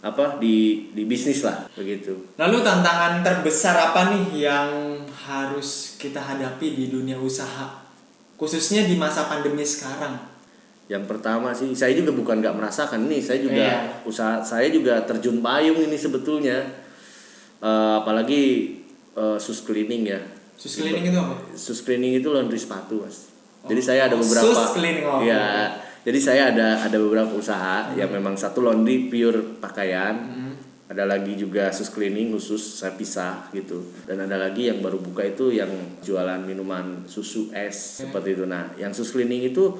apa 0.00 0.40
di 0.40 0.88
di 0.92 1.04
bisnis 1.04 1.44
lah 1.44 1.68
begitu. 1.76 2.36
Lalu 2.36 2.64
tantangan 2.64 3.20
terbesar 3.20 3.76
apa 3.76 4.12
nih 4.12 4.48
yang 4.48 4.68
harus 5.12 5.96
kita 6.00 6.20
hadapi 6.20 6.72
di 6.72 6.84
dunia 6.88 7.20
usaha? 7.20 7.80
Khususnya 8.36 8.88
di 8.88 8.96
masa 8.96 9.28
pandemi 9.28 9.60
sekarang. 9.60 10.16
Yang 10.90 11.04
pertama 11.06 11.54
sih, 11.54 11.70
saya 11.70 11.94
juga 11.94 12.10
bukan 12.10 12.42
nggak 12.42 12.56
merasakan 12.56 13.06
nih, 13.06 13.22
saya 13.22 13.38
juga 13.38 13.62
Iya. 13.62 13.78
usaha 14.02 14.42
saya 14.42 14.66
juga 14.74 14.98
terjun 15.06 15.38
payung 15.38 15.78
ini 15.78 15.94
sebetulnya, 15.94 16.56
Eh, 17.60 17.94
apalagi 18.00 18.42
eh, 19.12 19.38
sus 19.38 19.60
cleaning 19.60 20.02
ya. 20.08 20.20
Sus 20.56 20.80
cleaning 20.80 21.12
itu 21.12 21.18
apa? 21.20 21.34
Sus 21.52 21.80
cleaning 21.84 22.16
itu 22.16 22.28
laundry 22.32 22.56
sepatu 22.56 23.04
mas. 23.04 23.28
Jadi 23.68 23.80
Oh. 23.80 23.86
saya 23.86 24.00
ada 24.08 24.16
beberapa. 24.16 24.44
sus 24.48 24.72
cleaning, 24.72 25.04
oh. 25.04 25.20
Iya. 25.20 25.44
Jadi 26.00 26.16
saya 26.16 26.48
ada 26.48 26.80
ada 26.80 26.96
beberapa 26.96 27.36
usaha 27.36 27.92
yang 27.92 28.08
memang 28.08 28.32
satu 28.32 28.64
laundry 28.64 29.12
pure 29.12 29.60
pakaian. 29.60 30.16
Hmm. 30.16 30.52
Ada 30.90 31.06
lagi 31.06 31.38
juga 31.38 31.70
sus 31.70 31.92
cleaning 31.92 32.32
khusus 32.34 32.80
saya 32.80 32.96
pisah 32.96 33.52
gitu. 33.52 33.84
Dan 34.08 34.24
ada 34.24 34.40
lagi 34.40 34.72
yang 34.72 34.80
baru 34.80 34.98
buka 34.98 35.22
itu 35.22 35.52
yang 35.52 35.68
jualan 36.02 36.40
minuman 36.42 37.04
susu 37.06 37.52
es 37.52 38.00
seperti 38.02 38.34
itu. 38.34 38.48
Nah, 38.48 38.72
yang 38.74 38.90
sus 38.90 39.12
cleaning 39.12 39.52
itu 39.52 39.76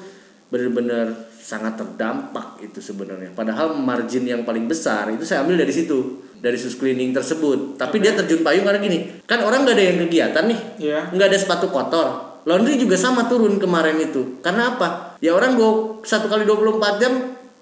benar-benar 0.52 1.10
sangat 1.34 1.80
terdampak 1.80 2.60
itu 2.62 2.78
sebenarnya. 2.78 3.32
Padahal 3.34 3.74
margin 3.74 4.22
yang 4.22 4.42
paling 4.44 4.68
besar 4.68 5.10
itu 5.10 5.24
saya 5.24 5.42
ambil 5.42 5.58
dari 5.58 5.72
situ, 5.74 6.20
dari 6.40 6.56
sus 6.56 6.74
cleaning 6.74 7.12
tersebut. 7.12 7.76
Tapi 7.76 7.96
dia 7.96 8.12
terjun 8.12 8.40
payung 8.40 8.64
karena 8.64 8.80
gini, 8.80 9.22
kan 9.24 9.40
orang 9.40 9.62
nggak 9.62 9.76
ada 9.76 9.84
yang 9.84 9.98
kegiatan 10.00 10.44
nih, 10.44 10.60
Iya. 10.80 11.00
nggak 11.12 11.28
ada 11.28 11.38
sepatu 11.38 11.68
kotor. 11.68 12.08
Laundry 12.42 12.74
juga 12.74 12.96
sama 12.96 13.24
turun 13.24 13.56
kemarin 13.56 14.00
itu. 14.00 14.40
Karena 14.40 14.74
apa? 14.74 15.20
Ya 15.20 15.32
orang 15.32 15.54
go 15.54 16.00
satu 16.00 16.24
kali 16.26 16.42
24 16.42 16.96
jam 16.96 17.12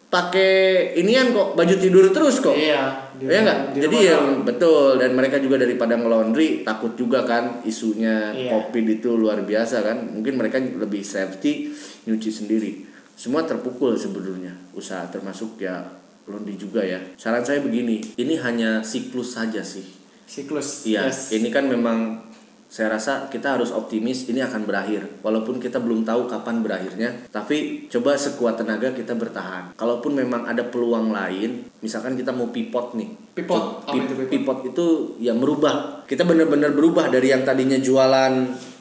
pakai 0.09 0.53
inian 0.97 1.31
kok 1.31 1.53
baju 1.53 1.75
tidur 1.75 2.09
terus 2.09 2.39
kok. 2.39 2.55
Iya. 2.55 3.11
di 3.13 3.27
Ya 3.27 3.43
enggak? 3.43 3.59
di 3.75 3.79
Jadi 3.83 3.97
doang. 4.09 4.47
betul 4.47 4.97
dan 4.97 5.11
mereka 5.13 5.37
juga 5.37 5.59
daripada 5.59 5.99
nge-laundry 5.99 6.63
takut 6.63 6.95
juga 6.95 7.23
kan 7.23 7.61
isunya 7.63 8.31
Iya. 8.31 8.51
Covid 8.55 8.87
itu 8.89 9.13
luar 9.13 9.43
biasa 9.43 9.83
kan. 9.83 10.15
Mungkin 10.15 10.35
mereka 10.35 10.57
lebih 10.57 11.03
safety 11.03 11.75
nyuci 12.07 12.31
sendiri. 12.31 12.87
Semua 13.13 13.43
terpukul 13.43 13.99
sebenarnya 13.99 14.55
usaha 14.73 15.03
termasuk 15.05 15.59
ya 15.59 15.83
laundry 16.29 16.55
juga 16.55 16.81
ya. 16.81 17.01
Saran 17.15 17.41
saya 17.41 17.59
begini, 17.59 18.05
ini 18.15 18.37
hanya 18.37 18.81
siklus 18.81 19.33
saja 19.33 19.61
sih. 19.61 19.85
siklus. 20.23 20.85
Iya, 20.85 21.09
Yes. 21.09 21.33
ini 21.33 21.49
kan 21.49 21.65
memang 21.67 22.21
saya 22.69 22.93
rasa 22.93 23.33
kita 23.33 23.57
harus 23.57 23.73
optimis 23.73 24.29
ini 24.29 24.45
akan 24.45 24.69
berakhir 24.69 25.09
walaupun 25.19 25.57
kita 25.57 25.81
belum 25.81 26.05
tahu 26.05 26.29
kapan 26.29 26.61
berakhirnya 26.61 27.25
tapi 27.33 27.89
coba 27.89 28.13
sekuat 28.13 28.61
tenaga 28.61 28.93
kita 28.93 29.17
bertahan 29.17 29.73
kalaupun 29.73 30.13
memang 30.13 30.45
ada 30.45 30.61
peluang 30.63 31.09
lain 31.09 31.65
misalkan 31.81 32.13
kita 32.13 32.29
mau 32.29 32.53
pivot 32.53 32.93
nih 32.93 33.09
Pivot? 33.33 33.89
Pi- 33.89 34.05
itu 34.05 34.13
pivot? 34.13 34.29
pivot 34.29 34.59
itu 34.69 34.87
ya 35.17 35.33
merubah 35.33 36.05
kita 36.05 36.29
benar-benar 36.29 36.77
berubah 36.77 37.09
dari 37.09 37.33
yang 37.33 37.41
tadinya 37.41 37.81
jualan 37.81 38.33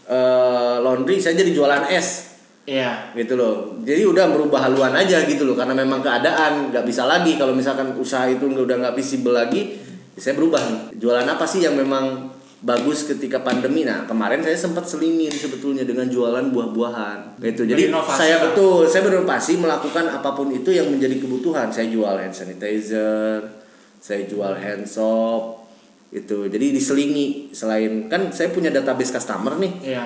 eh, 0.04 0.76
laundry 0.78 1.24
saya 1.24 1.40
jadi 1.40 1.56
jualan 1.56 1.88
es 1.88 2.27
Iya. 2.68 3.16
gitu 3.16 3.40
loh. 3.40 3.80
Jadi 3.88 4.04
udah 4.04 4.28
merubah 4.28 4.68
haluan 4.68 4.92
aja 4.92 5.24
gitu 5.24 5.48
loh 5.48 5.56
karena 5.56 5.72
memang 5.72 6.04
keadaan 6.04 6.68
nggak 6.70 6.84
bisa 6.84 7.08
lagi. 7.08 7.40
Kalau 7.40 7.56
misalkan 7.56 7.96
usaha 7.96 8.28
itu 8.28 8.44
nggak- 8.44 8.68
udah 8.68 8.76
nggak 8.84 8.96
visible 9.00 9.32
lagi 9.32 9.80
ya 10.14 10.20
saya 10.20 10.36
berubah 10.36 10.60
nih. 10.60 11.00
Jualan 11.00 11.24
apa 11.24 11.48
sih 11.48 11.64
yang 11.64 11.80
memang 11.80 12.28
bagus 12.60 13.08
ketika 13.08 13.40
pandemi? 13.40 13.88
Nah 13.88 14.04
kemarin 14.04 14.44
saya 14.44 14.60
sempat 14.60 14.84
selingin 14.84 15.32
sebetulnya 15.32 15.88
dengan 15.88 16.12
jualan 16.12 16.52
buah-buahan. 16.52 17.40
Gitu. 17.40 17.64
Jadi 17.72 17.88
Berinovasi 17.88 18.20
saya 18.20 18.36
betul 18.44 18.84
saya 18.84 19.02
berinovasi 19.08 19.54
melakukan 19.64 20.06
apa 20.12 20.30
pun 20.36 20.52
itu 20.52 20.68
yang 20.76 20.92
menjadi 20.92 21.24
kebutuhan. 21.24 21.72
Saya 21.72 21.88
jual 21.88 22.20
hand 22.20 22.36
sanitizer 22.36 23.48
saya 23.98 24.28
jual 24.28 24.54
hand 24.60 24.84
soap 24.84 25.64
itu 26.12 26.48
jadi 26.48 26.72
diselingi 26.72 27.52
selain 27.52 28.08
kan 28.12 28.28
saya 28.32 28.52
punya 28.52 28.76
database 28.76 29.16
customer 29.16 29.56
nih. 29.56 29.96
Iya. 29.96 30.06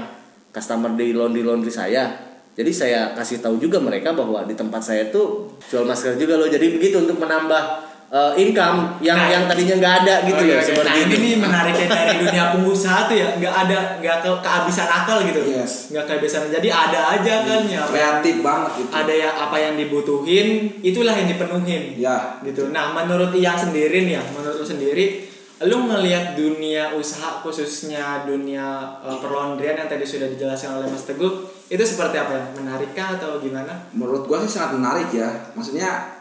customer 0.51 0.91
di 0.93 1.15
laundry 1.15 1.47
laundry 1.47 1.71
saya 1.71 2.30
jadi 2.51 2.71
saya 2.75 3.01
kasih 3.15 3.39
tahu 3.39 3.55
juga 3.63 3.79
mereka 3.79 4.11
bahwa 4.11 4.43
di 4.43 4.51
tempat 4.53 4.83
saya 4.83 5.07
tuh 5.07 5.55
jual 5.71 5.87
masker 5.87 6.19
juga 6.19 6.35
loh. 6.35 6.51
Jadi 6.51 6.75
begitu 6.75 6.99
untuk 6.99 7.15
menambah 7.15 7.91
uh, 8.11 8.35
income 8.35 8.99
yang 8.99 9.15
Nah. 9.15 9.31
yang 9.31 9.43
tadinya 9.47 9.75
nggak 9.79 9.95
ada 10.03 10.15
gitu 10.27 10.43
Oke, 10.43 10.51
loh 10.51 10.59
oke. 10.59 10.67
seperti 10.67 10.91
nah, 10.91 11.03
ini 11.07 11.15
nih 11.15 11.35
menariknya 11.39 11.87
dari 11.87 12.15
dunia 12.27 12.43
pengusaha 12.51 12.99
tuh 13.07 13.15
ya 13.15 13.27
nggak 13.39 13.55
ada 13.55 13.77
nggak 14.03 14.17
ke 14.19 14.31
kehabisan 14.43 14.87
akal 14.91 15.17
gitu. 15.23 15.41
Yes. 15.47 15.95
nggak 15.95 16.05
kehabisan 16.11 16.41
jadi 16.51 16.69
ada 16.69 16.99
aja 17.15 17.33
kan 17.47 17.61
ya 17.71 17.81
kreatif 17.87 18.35
banget 18.43 18.71
gitu. 18.83 18.91
ada 18.91 19.13
ya 19.15 19.29
apa 19.31 19.57
yang 19.57 19.73
dibutuhin 19.79 20.47
itulah 20.83 21.15
yang 21.15 21.27
dipenuhin. 21.31 21.95
Ya. 21.95 22.35
Gitu. 22.43 22.67
Nah 22.75 22.91
menurut 22.91 23.31
yang 23.31 23.55
sendiri 23.55 24.03
nih 24.03 24.19
ya 24.19 24.23
menurut 24.35 24.59
lu 24.59 24.67
sendiri 24.67 25.31
lu 25.61 25.77
ngelihat 25.87 26.33
dunia 26.33 26.89
usaha 26.97 27.37
khususnya 27.45 28.25
dunia 28.25 28.97
uh, 29.05 29.17
perlaundrian 29.21 29.77
yang 29.77 29.85
tadi 29.85 30.01
sudah 30.01 30.25
dijelaskan 30.25 30.81
oleh 30.81 30.89
Mas 30.89 31.05
Teguh 31.05 31.50
itu 31.71 31.83
seperti 31.87 32.19
apa 32.19 32.35
ya 32.35 32.43
menarikkah 32.59 33.15
atau 33.15 33.39
gimana? 33.39 33.71
Menurut 33.95 34.27
gua 34.27 34.43
sih 34.43 34.51
sangat 34.51 34.75
menarik 34.75 35.07
ya. 35.15 35.31
Maksudnya 35.55 36.19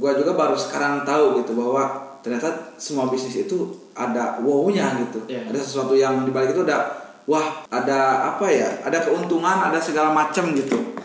gua 0.00 0.16
juga 0.16 0.32
baru 0.32 0.56
sekarang 0.56 1.04
tahu 1.04 1.44
gitu 1.44 1.52
bahwa 1.52 2.16
ternyata 2.24 2.72
semua 2.80 3.04
bisnis 3.12 3.44
itu 3.44 3.76
ada 3.92 4.40
wow-nya 4.40 4.96
gitu. 5.04 5.20
Iya. 5.28 5.52
ada 5.52 5.58
sesuatu 5.60 5.92
yang 5.92 6.24
dibalik 6.24 6.56
itu 6.56 6.64
ada 6.64 6.96
wah 7.28 7.68
ada 7.68 8.32
apa 8.32 8.48
ya? 8.48 8.72
Ada 8.88 9.04
keuntungan 9.04 9.68
ada 9.68 9.76
segala 9.76 10.16
macam 10.16 10.56
gitu. 10.56 10.96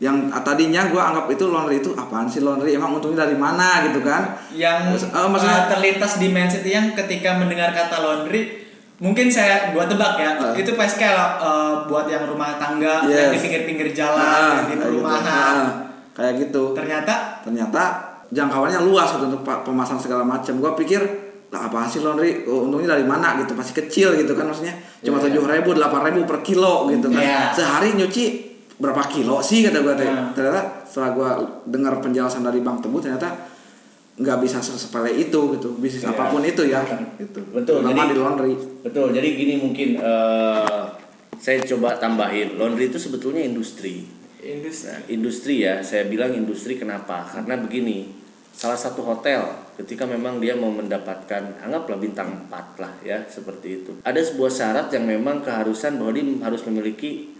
Yang 0.00 0.32
ah, 0.32 0.40
tadinya 0.40 0.88
gua 0.88 1.12
anggap 1.12 1.28
itu 1.28 1.44
laundry 1.52 1.84
itu 1.84 1.92
apaan 2.00 2.24
sih 2.32 2.40
laundry? 2.40 2.80
Emang 2.80 2.96
untungnya 2.96 3.28
dari 3.28 3.36
mana 3.36 3.84
gitu 3.92 4.00
kan? 4.00 4.40
Yang 4.56 5.04
eh, 5.04 5.28
maksudnya- 5.28 5.68
uh, 5.68 5.68
terlintas 5.68 6.16
di 6.16 6.32
mindset 6.32 6.64
yang 6.64 6.96
ketika 6.96 7.36
mendengar 7.36 7.76
kata 7.76 8.00
laundry 8.00 8.57
mungkin 8.98 9.26
saya 9.26 9.70
gua 9.70 9.84
tebak 9.84 10.14
ya 10.16 10.30
Uh. 10.36 10.54
itu 10.54 10.74
pasti 10.74 10.98
kayak 10.98 11.38
uh, 11.38 11.86
buat 11.86 12.06
yang 12.06 12.24
rumah 12.24 12.54
tangga 12.56 13.02
Yes. 13.04 13.14
yang 13.16 13.30
di 13.30 13.38
pinggir-pinggir 13.40 13.88
jalan 13.92 14.18
yang 14.18 14.26
di 14.26 14.34
kayak 14.58 14.74
gitu. 14.74 14.84
perumahan 14.92 15.54
Ah, 15.56 15.68
kayak 16.12 16.32
gitu 16.40 16.62
ternyata 16.72 17.14
ternyata 17.40 17.82
jangkauannya 18.28 18.80
luas 18.82 19.08
gitu 19.10 19.24
untuk 19.26 19.42
pemasangan 19.42 19.98
segala 20.00 20.22
macam 20.22 20.54
gua 20.56 20.74
pikir 20.74 20.98
lah 21.48 21.64
apaan 21.64 21.86
sih 21.86 21.98
laundry 21.98 22.44
Oh, 22.44 22.66
untungnya 22.66 22.92
dari 22.92 23.02
mana 23.02 23.38
gitu 23.38 23.54
pasti 23.54 23.72
kecil 23.72 24.12
gitu 24.14 24.34
kan 24.34 24.44
maksudnya 24.44 24.74
cuma 25.00 25.16
Iya. 25.16 25.24
tujuh 25.30 25.42
ribu 25.46 25.70
delapan 25.72 26.00
ribu 26.08 26.20
per 26.24 26.42
kilo 26.42 26.84
gitu 26.86 27.06
kan 27.08 27.18
Iya. 27.18 27.40
sehari 27.52 27.94
nyuci 27.94 28.24
berapa 28.76 29.02
kilo 29.06 29.38
sih 29.40 29.62
kata 29.62 29.78
gua 29.78 29.94
Hmm. 29.94 30.30
ternyata 30.32 30.60
setelah 30.84 31.10
gua 31.12 31.30
dengar 31.64 31.98
penjelasan 31.98 32.42
dari 32.42 32.58
bang 32.58 32.78
tebu 32.78 32.98
ternyata 32.98 33.30
nggak 34.18 34.38
bisa 34.42 34.58
sesepele 34.58 35.14
itu 35.14 35.40
gitu 35.54 35.78
bisnis 35.78 36.02
Iya. 36.02 36.10
apa 36.10 36.24
pun 36.28 36.42
itu 36.42 36.62
ya. 36.66 36.82
Gitu 37.14 37.38
Betul, 37.54 37.80
Terutama 37.80 38.02
jadi- 38.02 38.10
di 38.10 38.16
laundry. 38.18 38.54
Betul. 38.82 39.06
Jadi 39.14 39.28
gini 39.32 39.54
mungkin 39.56 39.88
eh, 39.96 40.82
saya 41.38 41.58
coba 41.64 41.94
tambahin. 41.96 42.58
Laundry 42.58 42.90
itu 42.90 42.98
sebetulnya 42.98 43.40
industri. 43.40 44.02
Industri. 44.38 44.86
Nah, 44.90 45.00
industri 45.06 45.54
ya, 45.62 45.82
saya 45.82 46.06
bilang 46.06 46.30
industri 46.30 46.74
kenapa? 46.74 47.26
Karena 47.26 47.58
begini, 47.58 48.10
salah 48.50 48.74
satu 48.74 49.02
hotel 49.02 49.42
ketika 49.76 50.02
memang 50.02 50.38
dia 50.38 50.54
mau 50.54 50.70
mendapatkan 50.70 51.58
anggaplah 51.58 51.98
bintang 51.98 52.46
4 52.46 52.78
lah 52.78 52.90
ya, 53.02 53.22
seperti 53.26 53.82
itu. 53.82 53.90
Ada 54.02 54.18
sebuah 54.24 54.50
syarat 54.50 54.86
yang 54.90 55.06
memang 55.06 55.42
keharusan 55.42 55.98
bahwa 55.98 56.10
dia 56.10 56.26
harus 56.42 56.62
memiliki 56.66 57.34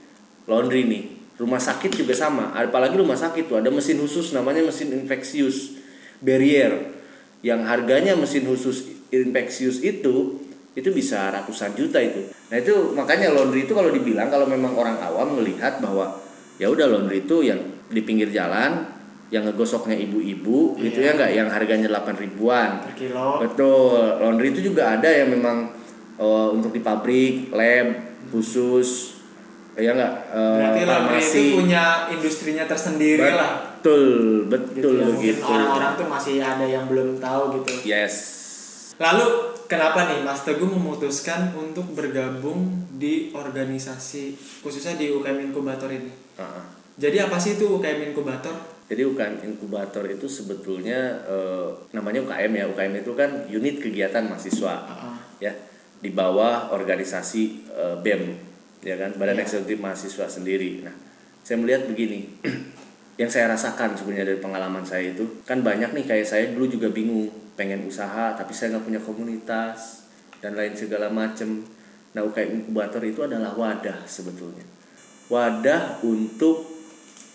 laundry 0.47 0.87
nih. 0.87 1.05
Rumah 1.39 1.59
sakit 1.59 1.95
juga 1.95 2.19
sama, 2.19 2.51
apalagi 2.51 2.99
rumah 2.99 3.15
sakit 3.15 3.47
tuh. 3.47 3.63
Ada 3.63 3.71
mesin 3.71 3.99
khusus 3.99 4.35
namanya 4.35 4.59
mesin 4.59 4.91
infeksius 4.91 5.78
barrier 6.23 6.99
yang 7.43 7.63
harganya 7.67 8.19
mesin 8.19 8.47
khusus 8.47 8.91
infeksius 9.15 9.81
itu 9.83 10.43
itu 10.79 10.89
bisa 10.95 11.35
ratusan 11.35 11.75
juta 11.75 11.99
itu. 11.99 12.31
Nah 12.55 12.57
itu 12.63 12.95
makanya 12.95 13.35
laundry 13.35 13.67
itu 13.67 13.75
kalau 13.75 13.91
dibilang 13.91 14.31
kalau 14.31 14.47
memang 14.47 14.79
orang 14.79 14.95
awam 15.03 15.43
melihat 15.43 15.83
bahwa 15.83 16.23
ya 16.63 16.71
udah 16.71 16.87
laundry 16.87 17.27
itu 17.27 17.43
yang 17.43 17.59
di 17.91 17.99
pinggir 18.07 18.31
jalan 18.31 18.87
yang 19.29 19.45
ngegosoknya 19.45 19.99
ibu-ibu 19.99 20.79
gitu 20.79 21.03
ya 21.03 21.19
nggak? 21.19 21.35
Yang 21.35 21.49
harganya 21.51 21.89
8 21.99 22.23
ribuan. 22.23 22.71
Per 22.87 22.95
kilo. 22.95 23.43
Betul. 23.43 24.23
Laundry 24.23 24.55
itu 24.55 24.71
juga 24.71 24.95
ada 24.95 25.11
yang 25.11 25.35
memang 25.35 25.75
eh, 26.17 26.49
untuk 26.55 26.71
di 26.71 26.81
pabrik 26.81 27.51
lab 27.51 27.89
khusus 28.31 29.18
ya 29.79 29.91
nggak 29.95 30.13
eh, 30.35 30.57
berarti 30.59 30.81
laundry 30.85 31.21
itu 31.23 31.41
punya 31.55 31.85
industrinya 32.11 32.65
tersendiri 32.67 33.31
lah 33.31 33.79
betul 33.79 34.05
gitu 34.51 34.51
betul 34.51 34.95
ya. 34.99 35.05
mungkin 35.07 35.35
begitu 35.39 35.47
orang-orang 35.47 35.93
tuh 35.95 36.07
masih 36.11 36.37
ada 36.43 36.67
yang 36.67 36.85
belum 36.91 37.23
tahu 37.23 37.63
gitu 37.63 37.73
yes 37.87 38.39
Lalu 38.99 39.55
kenapa 39.71 40.11
nih 40.11 40.27
Mas 40.27 40.43
Teguh 40.43 40.67
memutuskan 40.67 41.55
untuk 41.55 41.87
bergabung 41.95 42.91
di 42.99 43.31
organisasi 43.31 44.35
khususnya 44.59 44.99
di 44.99 45.15
UKM 45.15 45.39
Inkubator 45.51 45.87
ini? 45.87 46.11
Heeh. 46.35 46.65
Jadi 46.99 47.23
apa 47.23 47.39
sih 47.39 47.55
itu 47.55 47.79
UKM 47.79 48.11
Inkubator? 48.11 48.51
Jadi 48.89 49.05
UKM 49.07 49.45
inkubator 49.45 50.03
itu 50.09 50.27
sebetulnya 50.27 51.23
eh, 51.31 51.69
namanya 51.95 52.27
UKM 52.27 52.53
ya. 52.57 52.65
UKM 52.73 52.95
itu 53.07 53.13
kan 53.15 53.31
unit 53.47 53.79
kegiatan 53.79 54.27
mahasiswa 54.27 54.75
Heeh. 54.83 55.15
ya 55.47 55.53
di 56.03 56.11
bawah 56.11 56.75
organisasi 56.75 57.43
eh, 57.71 57.97
BEM 58.03 58.23
ya 58.83 58.95
kan 58.99 59.15
Badan 59.17 59.39
Iya. 59.39 59.45
Eksekutif 59.47 59.79
Mahasiswa 59.79 60.27
sendiri. 60.29 60.83
Nah, 60.87 60.95
saya 61.43 61.57
melihat 61.59 61.87
begini. 61.87 62.29
yang 63.21 63.27
saya 63.27 63.51
rasakan 63.51 63.99
sebenarnya 63.99 64.31
dari 64.31 64.39
pengalaman 64.39 64.87
saya 64.87 65.11
itu 65.11 65.43
kan 65.43 65.59
banyak 65.59 65.91
nih 65.91 66.07
kayak 66.07 66.23
saya 66.23 66.55
dulu 66.55 66.71
juga 66.71 66.87
bingung 66.95 67.27
pengen 67.59 67.83
usaha 67.83 68.31
tapi 68.39 68.55
saya 68.55 68.79
nggak 68.79 68.87
punya 68.87 69.01
komunitas 69.03 70.07
dan 70.39 70.55
lain 70.55 70.79
segala 70.79 71.11
macem. 71.11 71.67
Nah 72.15 72.23
UKM 72.23 72.63
inkubator 72.63 73.03
itu 73.03 73.27
adalah 73.27 73.59
wadah 73.59 74.07
sebetulnya 74.07 74.79
wadah 75.29 76.01
untuk 76.05 76.65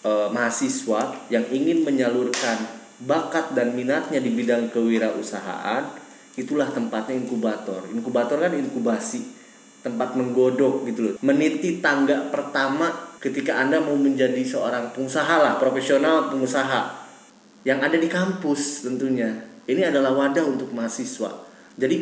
eh, 0.03 0.29
mahasiswa 0.33 1.29
yang 1.29 1.45
ingin 1.53 1.85
menyalurkan 1.85 2.57
bakat 3.05 3.53
dan 3.53 3.73
minatnya 3.77 4.19
di 4.21 4.33
bidang 4.33 4.69
kewirausahaan 4.73 5.85
itulah 6.33 6.69
tempatnya 6.73 7.21
inkubator 7.21 7.85
inkubator 7.93 8.41
kan 8.41 8.53
inkubasi 8.57 9.42
tempat 9.83 10.15
menggodok 10.15 10.87
gitu 10.87 10.99
loh. 11.03 11.13
Meniti 11.21 11.83
tangga 11.83 12.31
pertama 12.31 12.89
ketika 13.19 13.59
anda 13.59 13.83
mau 13.83 13.99
menjadi 13.99 14.39
seorang 14.41 14.95
pengusaha 14.95 15.35
lah 15.43 15.53
profesional 15.59 16.31
pengusaha 16.31 17.03
yang 17.67 17.83
ada 17.83 17.99
di 17.99 18.07
kampus 18.07 18.87
tentunya. 18.87 19.29
Ini 19.63 19.91
adalah 19.91 20.15
wadah 20.15 20.43
untuk 20.47 20.71
mahasiswa. 20.71 21.31
Jadi 21.75 21.97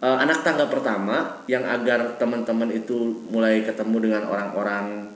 eh, 0.00 0.18
anak 0.20 0.44
tangga 0.44 0.68
pertama 0.68 1.44
yang 1.48 1.64
agar 1.64 2.16
teman-teman 2.16 2.72
itu 2.72 3.24
mulai 3.28 3.64
ketemu 3.64 4.10
dengan 4.10 4.22
orang-orang 4.28 5.12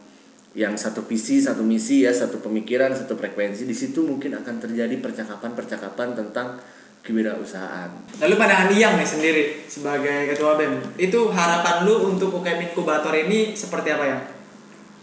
yang 0.50 0.74
satu 0.74 1.06
visi, 1.06 1.38
satu 1.38 1.62
misi 1.62 2.02
ya, 2.02 2.10
satu 2.10 2.42
pemikiran, 2.42 2.90
satu 2.90 3.14
frekuensi 3.14 3.62
di 3.64 3.76
situ 3.76 4.02
mungkin 4.02 4.34
akan 4.34 4.58
terjadi 4.58 4.98
percakapan-percakapan 4.98 6.18
tentang 6.18 6.58
kewirausahaan. 7.00 7.90
Lalu 8.18 8.34
pandangan 8.36 8.68
Iyang 8.70 8.94
nih 8.94 9.08
sendiri 9.08 9.42
sebagai 9.64 10.28
ketua 10.28 10.54
BEM, 10.54 10.74
itu 10.96 11.20
harapan 11.28 11.82
lu 11.82 12.06
untuk 12.06 12.32
UKM 12.34 12.70
Inkubator 12.70 13.12
ini 13.12 13.52
seperti 13.52 13.88
apa 13.90 14.04
ya? 14.04 14.18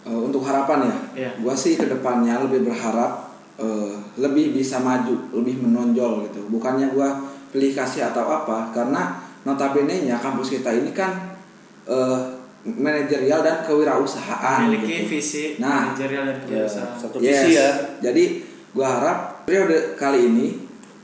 Eh, 0.04 0.13
untuk 0.16 0.39
harapan 0.42 0.88
ya 0.88 0.96
Iya. 1.18 1.32
gua 1.38 1.51
sih 1.51 1.75
ke 1.75 1.84
depannya 1.84 2.39
lebih 2.39 2.63
berharap 2.63 3.27
eh, 3.58 3.92
lebih 4.16 4.54
bisa 4.54 4.80
maju 4.80 5.12
lebih 5.34 5.60
menonjol 5.60 6.24
gitu 6.24 6.48
bukannya 6.48 6.88
gua 6.89 7.18
pilih 7.50 7.74
kasih 7.74 8.08
atau 8.08 8.24
apa 8.24 8.72
karena 8.72 9.18
notabene 9.44 10.06
nya 10.06 10.16
kampus 10.16 10.54
kita 10.54 10.72
ini 10.72 10.94
kan 10.94 11.36
eh, 11.84 12.20
manajerial 12.63 13.42
dan 13.42 13.63
kewirausahaan 13.63 14.63
Memiliki 14.63 15.04
gitu. 15.04 15.10
visi 15.10 15.44
Nah. 15.58 15.92
manajerial 15.92 16.24
dan 16.25 16.38
kewirausahaan. 16.39 16.96
satu 16.96 17.18
Yes. 17.20 17.44
visi 17.44 17.51
ya. 17.56 17.70
Jadi 18.00 18.24
gua 18.72 18.88
harap 18.94 19.18
periode 19.44 19.98
kali 19.98 20.24
ini 20.24 20.48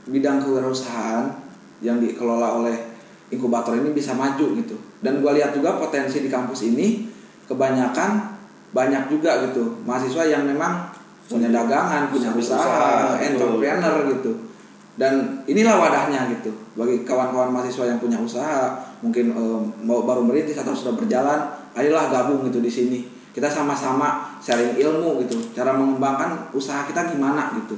bidang 0.08 0.40
kewirausahaan 0.44 1.32
yang 1.80 2.00
dikelola 2.00 2.60
oleh 2.60 2.76
inkubator 3.32 3.76
ini 3.76 3.92
bisa 3.92 4.12
maju 4.12 4.56
gitu. 4.60 4.76
Dan 5.00 5.20
gue 5.20 5.32
lihat 5.36 5.52
juga 5.56 5.76
potensi 5.80 6.20
di 6.24 6.28
kampus 6.28 6.72
ini 6.72 7.08
kebanyakan 7.44 8.36
banyak 8.74 9.06
juga 9.12 9.44
gitu 9.48 9.84
mahasiswa 9.86 10.24
yang 10.26 10.48
memang 10.48 10.90
punya 11.24 11.48
dagangan 11.48 12.10
punya 12.12 12.32
usaha, 12.36 12.60
Usaha, 12.60 13.20
entrepreneur 13.20 13.96
gitu. 14.16 14.32
Dan 14.94 15.42
inilah 15.50 15.80
wadahnya 15.80 16.30
gitu 16.30 16.54
bagi 16.78 17.02
kawan-kawan 17.02 17.50
mahasiswa 17.50 17.90
yang 17.90 17.98
punya 17.98 18.20
usaha 18.20 18.78
mungkin 19.02 19.34
mau 19.82 20.06
baru 20.06 20.22
merintis 20.22 20.60
atau 20.60 20.70
sudah 20.70 20.94
berjalan 20.94 21.50
ayolah 21.74 22.12
gabung 22.12 22.46
gitu 22.46 22.60
di 22.62 22.70
sini. 22.70 23.00
Kita 23.34 23.50
sama-sama 23.50 24.38
sharing 24.38 24.78
ilmu 24.78 25.26
gitu 25.26 25.50
cara 25.50 25.74
mengembangkan 25.74 26.54
usaha 26.54 26.86
kita 26.86 27.10
gimana 27.10 27.50
gitu 27.58 27.74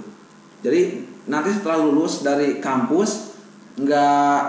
jadi 0.60 1.02
nanti 1.26 1.50
setelah 1.52 1.82
lulus 1.82 2.22
dari 2.22 2.62
kampus 2.62 3.34
nggak 3.76 4.40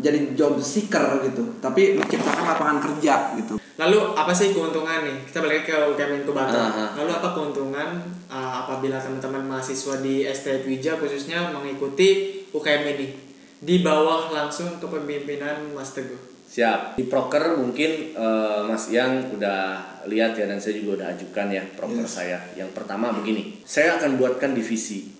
jadi 0.00 0.32
job 0.38 0.56
seeker 0.62 1.20
gitu 1.26 1.60
tapi 1.60 1.98
menciptakan 1.98 2.44
lapangan 2.46 2.78
kerja 2.80 3.36
gitu 3.36 3.60
Lalu 3.80 4.12
apa 4.12 4.28
sih 4.36 4.52
keuntungan 4.52 5.08
nih? 5.08 5.24
Kita 5.24 5.40
balik 5.40 5.64
ke 5.64 5.72
UKM 5.72 6.20
Inkubator. 6.20 6.52
Aha. 6.52 7.00
Lalu 7.00 7.16
apa 7.16 7.32
keuntungan 7.32 7.96
uh, 8.28 8.52
apabila 8.60 9.00
teman-teman 9.00 9.40
mahasiswa 9.48 10.04
di 10.04 10.28
ST 10.28 10.68
Wija 10.68 11.00
khususnya 11.00 11.48
mengikuti 11.48 12.44
UKM 12.52 12.84
ini 12.92 13.08
di 13.56 13.80
bawah 13.80 14.28
langsung 14.36 14.76
kepemimpinan 14.76 15.72
Mas 15.72 15.96
Teguh? 15.96 16.20
Siap. 16.50 17.00
Di 17.00 17.08
proker 17.08 17.56
mungkin 17.56 18.10
eh, 18.10 18.60
Mas 18.66 18.90
Yang 18.90 19.38
udah 19.38 19.78
lihat 20.10 20.34
ya 20.34 20.50
dan 20.50 20.58
saya 20.58 20.82
juga 20.82 21.00
udah 21.00 21.08
ajukan 21.14 21.46
ya 21.48 21.62
proker 21.78 22.04
saya. 22.04 22.42
Yang 22.58 22.74
pertama 22.74 23.14
begini, 23.14 23.62
saya 23.62 23.96
akan 23.96 24.18
buatkan 24.18 24.52
divisi 24.52 25.19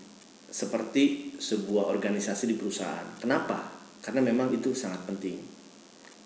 seperti 0.51 1.35
sebuah 1.39 1.87
organisasi 1.89 2.51
di 2.51 2.55
perusahaan. 2.59 3.07
Kenapa? 3.23 3.71
Karena 4.03 4.27
memang 4.27 4.51
itu 4.51 4.75
sangat 4.75 5.07
penting. 5.07 5.39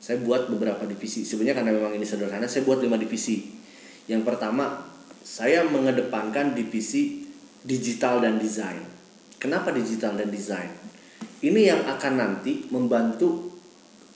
Saya 0.00 0.20
buat 0.20 0.48
beberapa 0.48 0.84
divisi. 0.88 1.24
Sebenarnya 1.24 1.60
karena 1.60 1.72
memang 1.76 1.92
ini 1.96 2.04
sederhana, 2.04 2.48
saya 2.48 2.64
buat 2.64 2.80
lima 2.80 2.96
divisi. 2.96 3.52
Yang 4.08 4.24
pertama, 4.24 4.84
saya 5.24 5.64
mengedepankan 5.64 6.52
divisi 6.52 7.24
digital 7.64 8.20
dan 8.20 8.36
desain. 8.36 8.84
Kenapa 9.40 9.72
digital 9.72 10.16
dan 10.16 10.28
desain? 10.28 10.72
Ini 11.44 11.60
yang 11.72 11.80
akan 11.84 12.12
nanti 12.16 12.68
membantu 12.72 13.52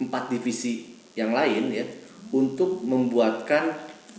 empat 0.00 0.32
divisi 0.32 0.96
yang 1.16 1.32
lain 1.36 1.72
ya 1.72 1.84
untuk 2.32 2.84
membuatkan 2.84 3.72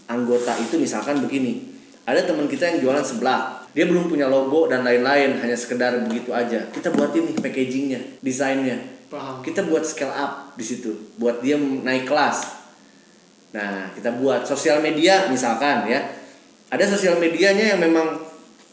anggota 0.09 0.57
itu 0.57 0.77
misalkan 0.81 1.21
begini. 1.21 1.69
Ada 2.09 2.25
teman 2.25 2.49
kita 2.49 2.65
yang 2.73 2.81
jualan 2.81 3.05
sebelah, 3.05 3.58
dia 3.73 3.85
belum 3.85 4.09
punya 4.09 4.25
logo 4.25 4.65
dan 4.65 4.81
lain-lain, 4.81 5.37
hanya 5.39 5.53
sekedar 5.53 5.93
begitu 6.09 6.33
aja. 6.33 6.65
Kita 6.73 6.89
buatin 6.89 7.29
nih 7.29 7.37
packagingnya, 7.37 7.99
desainnya. 8.25 8.77
Paham. 9.09 9.41
Kita 9.41 9.65
buat 9.65 9.85
scale 9.85 10.13
up 10.13 10.53
di 10.57 10.65
situ, 10.65 11.13
buat 11.17 11.41
dia 11.41 11.57
naik 11.57 12.05
kelas. 12.09 12.61
Nah, 13.53 13.89
kita 13.97 14.13
buat 14.17 14.45
sosial 14.45 14.81
media 14.81 15.29
misalkan 15.29 15.89
ya. 15.89 16.01
Ada 16.69 16.85
sosial 16.85 17.17
medianya 17.17 17.73
yang 17.73 17.81
memang 17.81 18.21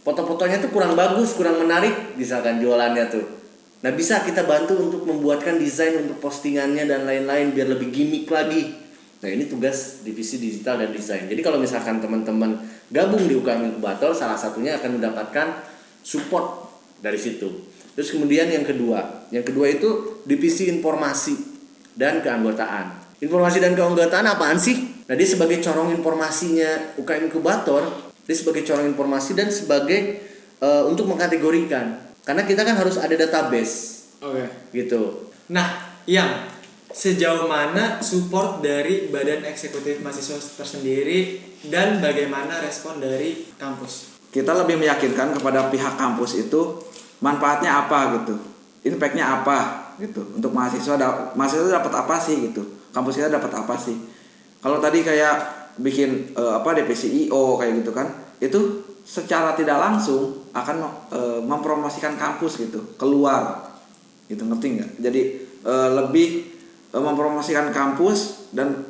foto-fotonya 0.05 0.61
tuh 0.61 0.69
kurang 0.69 0.93
bagus, 0.93 1.33
kurang 1.33 1.57
menarik 1.65 2.17
misalkan 2.21 2.61
jualannya 2.61 3.05
tuh. 3.09 3.25
Nah, 3.81 3.93
bisa 3.93 4.21
kita 4.25 4.45
bantu 4.45 4.77
untuk 4.77 5.09
membuatkan 5.09 5.57
desain 5.57 5.97
untuk 5.97 6.21
postingannya 6.21 6.85
dan 6.85 7.09
lain-lain 7.09 7.53
biar 7.57 7.73
lebih 7.73 7.89
gimmick 7.93 8.29
lagi. 8.29 8.86
Nah, 9.17 9.29
ini 9.33 9.49
tugas 9.49 10.05
divisi 10.05 10.37
digital 10.37 10.85
dan 10.85 10.93
desain. 10.93 11.25
Jadi 11.25 11.41
kalau 11.41 11.57
misalkan 11.57 12.05
teman-teman 12.05 12.61
gabung 12.93 13.25
di 13.25 13.33
UKM 13.33 13.73
Inkubator, 13.73 14.13
salah 14.13 14.37
satunya 14.37 14.77
akan 14.77 15.01
mendapatkan 15.01 15.65
support 16.05 16.69
dari 17.01 17.17
situ. 17.17 17.49
Terus 17.97 18.13
kemudian 18.13 18.53
yang 18.53 18.63
kedua, 18.69 19.25
yang 19.33 19.41
kedua 19.41 19.73
itu 19.73 20.21
divisi 20.29 20.69
informasi 20.69 21.33
dan 21.97 22.21
keanggotaan. 22.21 23.17
Informasi 23.25 23.65
dan 23.65 23.73
keanggotaan 23.73 24.29
apaan 24.29 24.61
sih? 24.61 25.09
Nah, 25.09 25.17
dia 25.17 25.25
sebagai 25.25 25.65
corong 25.65 25.97
informasinya 25.97 27.01
UKM 27.01 27.33
Inkubator, 27.33 28.13
dia 28.29 28.37
sebagai 28.37 28.69
corong 28.69 28.85
informasi 28.85 29.33
dan 29.33 29.49
sebagai 29.49 30.21
eh, 30.61 30.83
untuk 30.85 31.09
mengkategorikan. 31.09 32.05
Karena 32.21 32.45
kita 32.45 32.69
kan 32.69 32.77
harus 32.77 33.01
ada 33.01 33.17
database 33.17 34.05
Oke. 34.21 34.45
gitu. 34.77 35.33
Nah, 35.49 35.97
yang 36.11 36.56
sejauh 36.97 37.45
mana 37.45 38.01
support 38.01 38.65
dari 38.65 39.13
Badan 39.13 39.45
Eksekutif 39.45 40.01
Mahasiswa 40.01 40.41
tersendiri 40.57 41.45
dan 41.69 42.01
bagaimana 42.01 42.65
respon 42.65 42.97
dari 42.97 43.53
kampus? 43.61 44.17
kita 44.33 44.53
lebih 44.53 44.77
meyakinkan 44.77 45.33
kepada 45.33 45.73
pihak 45.73 45.97
kampus 45.97 46.37
itu 46.37 46.77
manfaatnya 47.25 47.89
apa 47.89 48.21
gitu 48.21 48.37
impactnya 48.87 49.43
apa 49.43 49.59
gitu. 49.99 50.23
Untuk 50.37 50.53
mahasiswa 50.55 50.95
da- 50.95 51.33
mahasiswa 51.35 51.83
dapat 51.83 51.93
apa 51.93 52.17
sih 52.23 52.53
gitu? 52.53 52.63
Kampus 52.95 53.19
kita 53.19 53.29
dapat 53.29 53.51
apa 53.53 53.75
sih? 53.77 53.97
Kalau 54.63 54.79
tadi 54.79 55.03
kayak 55.03 55.35
bikin 55.83 56.33
eh, 56.33 56.53
apa 56.57 56.73
DPC 56.73 57.29
IO 57.29 57.61
kayak 57.61 57.85
gitu 57.85 57.93
kan 57.93 58.09
itu 58.41 58.85
secara 59.07 59.53
tidak 59.59 59.77
langsung 59.81 60.49
akan 60.55 60.77
eh, 61.13 61.41
mempromosikan 61.43 62.15
kampus 62.15 62.63
gitu 62.63 62.95
keluar. 62.97 63.73
Gitu 64.31 64.43
ngerti 64.47 64.67
nggak? 64.79 64.91
Jadi 65.03 65.21
eh, 65.67 65.91
lebih 65.93 66.56
mempromosikan 67.01 67.69
kampus 67.75 68.49
dan 68.57 68.85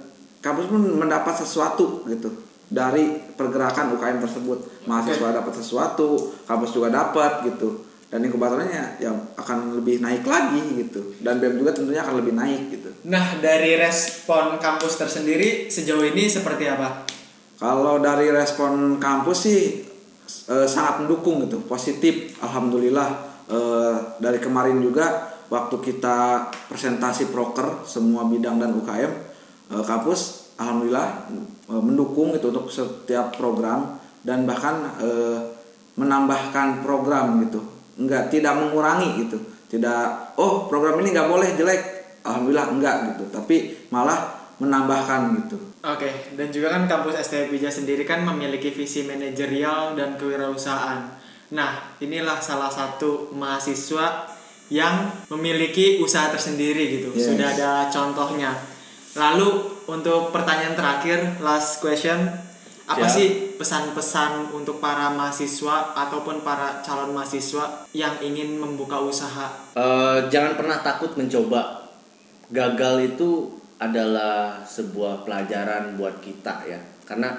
kampus 0.45 0.71
pun 0.71 0.83
mendapat 0.83 1.35
sesuatu 1.42 2.07
gitu. 2.07 2.31
Dari 2.66 3.35
pergerakan 3.38 3.95
UKM 3.95 4.19
tersebut. 4.23 4.87
Mahasiswa 4.90 5.35
dapat 5.35 5.55
sesuatu 5.55 6.35
kampus 6.47 6.71
juga 6.75 6.90
dapat 6.90 7.47
gitu. 7.47 7.87
Dan 8.07 8.23
inkubatornya 8.23 9.03
yang 9.03 9.19
akan 9.35 9.83
lebih 9.83 9.99
naik 9.99 10.23
lagi 10.23 10.62
gitu. 10.79 11.19
Dan 11.19 11.42
BEM 11.42 11.59
juga 11.59 11.75
tentunya 11.75 12.03
akan 12.07 12.23
lebih 12.23 12.35
naik 12.38 12.62
gitu. 12.71 12.90
Nah, 13.11 13.42
dari 13.42 13.75
respon 13.75 14.59
kampus 14.62 14.99
tersendiri 14.99 15.66
sejauh 15.66 16.07
ini 16.07 16.31
seperti 16.31 16.71
apa? 16.71 17.03
Kalau 17.59 17.99
dari 17.99 18.31
respon 18.31 19.03
kampus 19.03 19.38
sih 19.42 19.62
eh, 20.47 20.66
sangat 20.71 21.03
mendukung 21.03 21.42
gitu, 21.47 21.62
positif. 21.66 22.38
Alhamdulillah. 22.42 23.27
Eh, 23.47 23.97
dari 24.19 24.42
kemarin 24.42 24.83
juga 24.83 25.36
waktu 25.52 25.76
kita 25.78 26.50
presentasi 26.66 27.30
proker 27.30 27.87
semua 27.87 28.26
bidang 28.26 28.59
dan 28.59 28.74
UKM 28.74 29.12
eh, 29.72 29.85
kampus 29.85 30.52
alhamdulillah 30.59 31.30
eh, 31.70 31.82
mendukung 31.82 32.35
itu 32.35 32.50
untuk 32.50 32.72
setiap 32.72 33.37
program 33.37 33.98
dan 34.26 34.42
bahkan 34.42 34.82
eh, 34.98 35.38
menambahkan 35.96 36.85
program 36.85 37.40
gitu. 37.48 37.61
Enggak 37.96 38.28
tidak 38.28 38.52
mengurangi 38.59 39.24
gitu. 39.24 39.40
Tidak 39.66 40.37
oh 40.37 40.68
program 40.68 41.00
ini 41.00 41.16
nggak 41.16 41.30
boleh 41.30 41.48
jelek. 41.56 41.82
Alhamdulillah 42.26 42.68
enggak 42.74 42.96
gitu, 43.14 43.24
tapi 43.30 43.87
malah 43.94 44.35
menambahkan 44.59 45.37
gitu. 45.44 45.56
Oke, 45.87 46.35
dan 46.35 46.50
juga 46.50 46.74
kan 46.74 46.90
kampus 46.90 47.22
STP 47.22 47.54
Pija 47.54 47.70
sendiri 47.70 48.02
kan 48.02 48.26
memiliki 48.26 48.74
visi 48.74 49.06
manajerial 49.06 49.94
dan 49.94 50.18
kewirausahaan. 50.18 51.06
Nah, 51.54 51.94
inilah 52.02 52.42
salah 52.42 52.66
satu 52.66 53.30
mahasiswa 53.30 54.26
yang 54.72 55.12
memiliki 55.31 56.02
usaha 56.02 56.26
tersendiri 56.31 56.98
gitu. 57.00 57.14
Yes. 57.14 57.31
Sudah 57.31 57.48
ada 57.55 57.70
contohnya. 57.87 58.52
Lalu 59.16 59.81
untuk 59.87 60.35
pertanyaan 60.35 60.74
terakhir, 60.74 61.38
last 61.40 61.79
question, 61.79 62.26
apa 62.87 63.07
Siap. 63.07 63.16
sih 63.18 63.29
pesan-pesan 63.59 64.55
untuk 64.55 64.79
para 64.79 65.11
mahasiswa 65.11 65.90
ataupun 65.94 66.46
para 66.46 66.83
calon 66.87 67.11
mahasiswa 67.11 67.87
yang 67.90 68.14
ingin 68.22 68.59
membuka 68.59 69.02
usaha? 69.02 69.50
Eh, 69.74 70.18
jangan 70.31 70.55
pernah 70.55 70.79
takut 70.83 71.18
mencoba. 71.18 71.83
Gagal 72.46 73.16
itu 73.16 73.59
adalah 73.83 74.62
sebuah 74.62 75.26
pelajaran 75.26 75.98
buat 75.98 76.22
kita 76.22 76.62
ya, 76.62 76.79
karena 77.02 77.35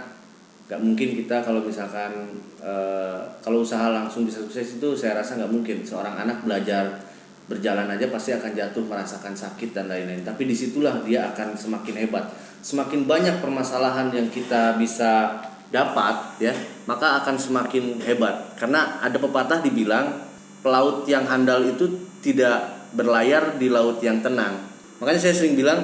nggak 0.68 0.84
mungkin 0.84 1.16
kita 1.16 1.40
kalau 1.40 1.64
misalkan 1.64 2.12
eh, 2.60 3.20
kalau 3.40 3.64
usaha 3.64 3.88
langsung 3.88 4.28
bisa 4.28 4.44
sukses 4.44 4.84
itu 4.84 4.92
saya 5.00 5.24
rasa 5.24 5.40
nggak 5.40 5.54
mungkin. 5.54 5.80
Seorang 5.88 6.28
anak 6.28 6.44
belajar 6.44 7.07
berjalan 7.48 7.88
aja 7.88 8.12
pasti 8.12 8.36
akan 8.36 8.52
jatuh 8.52 8.84
merasakan 8.84 9.34
sakit 9.34 9.72
dan 9.72 9.88
lain-lain. 9.88 10.22
Tapi 10.22 10.44
di 10.44 10.56
situlah 10.56 11.00
dia 11.02 11.32
akan 11.32 11.56
semakin 11.56 11.96
hebat. 12.06 12.28
Semakin 12.60 13.08
banyak 13.08 13.40
permasalahan 13.40 14.12
yang 14.12 14.28
kita 14.28 14.76
bisa 14.76 15.40
dapat 15.72 16.44
ya, 16.44 16.54
maka 16.88 17.24
akan 17.24 17.40
semakin 17.40 18.04
hebat. 18.04 18.56
Karena 18.60 19.00
ada 19.00 19.16
pepatah 19.16 19.64
dibilang 19.64 20.28
pelaut 20.60 21.08
yang 21.08 21.24
handal 21.24 21.64
itu 21.64 21.88
tidak 22.20 22.92
berlayar 22.92 23.56
di 23.56 23.72
laut 23.72 24.04
yang 24.04 24.20
tenang. 24.20 24.68
Makanya 25.00 25.20
saya 25.20 25.36
sering 25.36 25.56
bilang, 25.56 25.80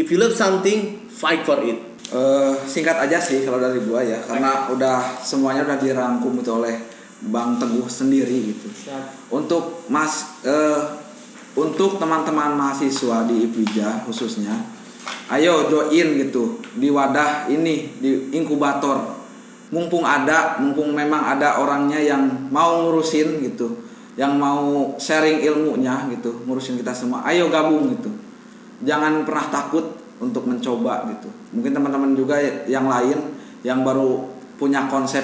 if 0.00 0.08
you 0.08 0.16
love 0.16 0.32
something, 0.32 1.04
fight 1.12 1.44
for 1.44 1.60
it. 1.60 1.92
Eh, 2.12 2.54
singkat 2.68 2.96
aja 3.08 3.16
sih 3.16 3.40
kalau 3.40 3.56
dari 3.56 3.80
gua 3.88 4.04
ya 4.04 4.20
karena 4.20 4.68
udah 4.68 5.16
semuanya 5.24 5.64
udah 5.64 5.80
dirangkum 5.80 6.44
itu 6.44 6.52
oleh 6.52 6.76
Bang 7.32 7.56
Teguh 7.56 7.88
sendiri 7.88 8.52
gitu. 8.52 8.68
Untuk 9.32 9.88
Mas 9.88 10.44
eh, 10.44 11.01
untuk 11.52 12.00
teman-teman 12.00 12.56
mahasiswa 12.56 13.28
di 13.28 13.48
IPIJA 13.48 14.08
khususnya 14.08 14.52
ayo 15.32 15.68
join 15.68 16.08
gitu 16.20 16.60
di 16.76 16.88
wadah 16.88 17.48
ini 17.48 17.96
di 18.00 18.32
inkubator. 18.36 19.20
Mumpung 19.72 20.04
ada, 20.04 20.60
mumpung 20.60 20.92
memang 20.92 21.32
ada 21.32 21.56
orangnya 21.56 21.96
yang 21.96 22.28
mau 22.52 22.84
ngurusin 22.84 23.40
gitu, 23.40 23.80
yang 24.20 24.36
mau 24.36 24.92
sharing 25.00 25.40
ilmunya 25.40 26.12
gitu, 26.12 26.44
ngurusin 26.44 26.76
kita 26.76 26.92
semua. 26.92 27.24
Ayo 27.24 27.48
gabung 27.48 27.88
gitu 27.88 28.12
jangan 28.82 29.22
pernah 29.22 29.46
takut 29.48 29.84
untuk 30.18 30.46
mencoba 30.46 31.06
gitu 31.10 31.30
mungkin 31.54 31.72
teman-teman 31.74 32.14
juga 32.14 32.38
yang 32.66 32.86
lain 32.86 33.18
yang 33.62 33.82
baru 33.86 34.26
punya 34.58 34.86
konsep 34.90 35.22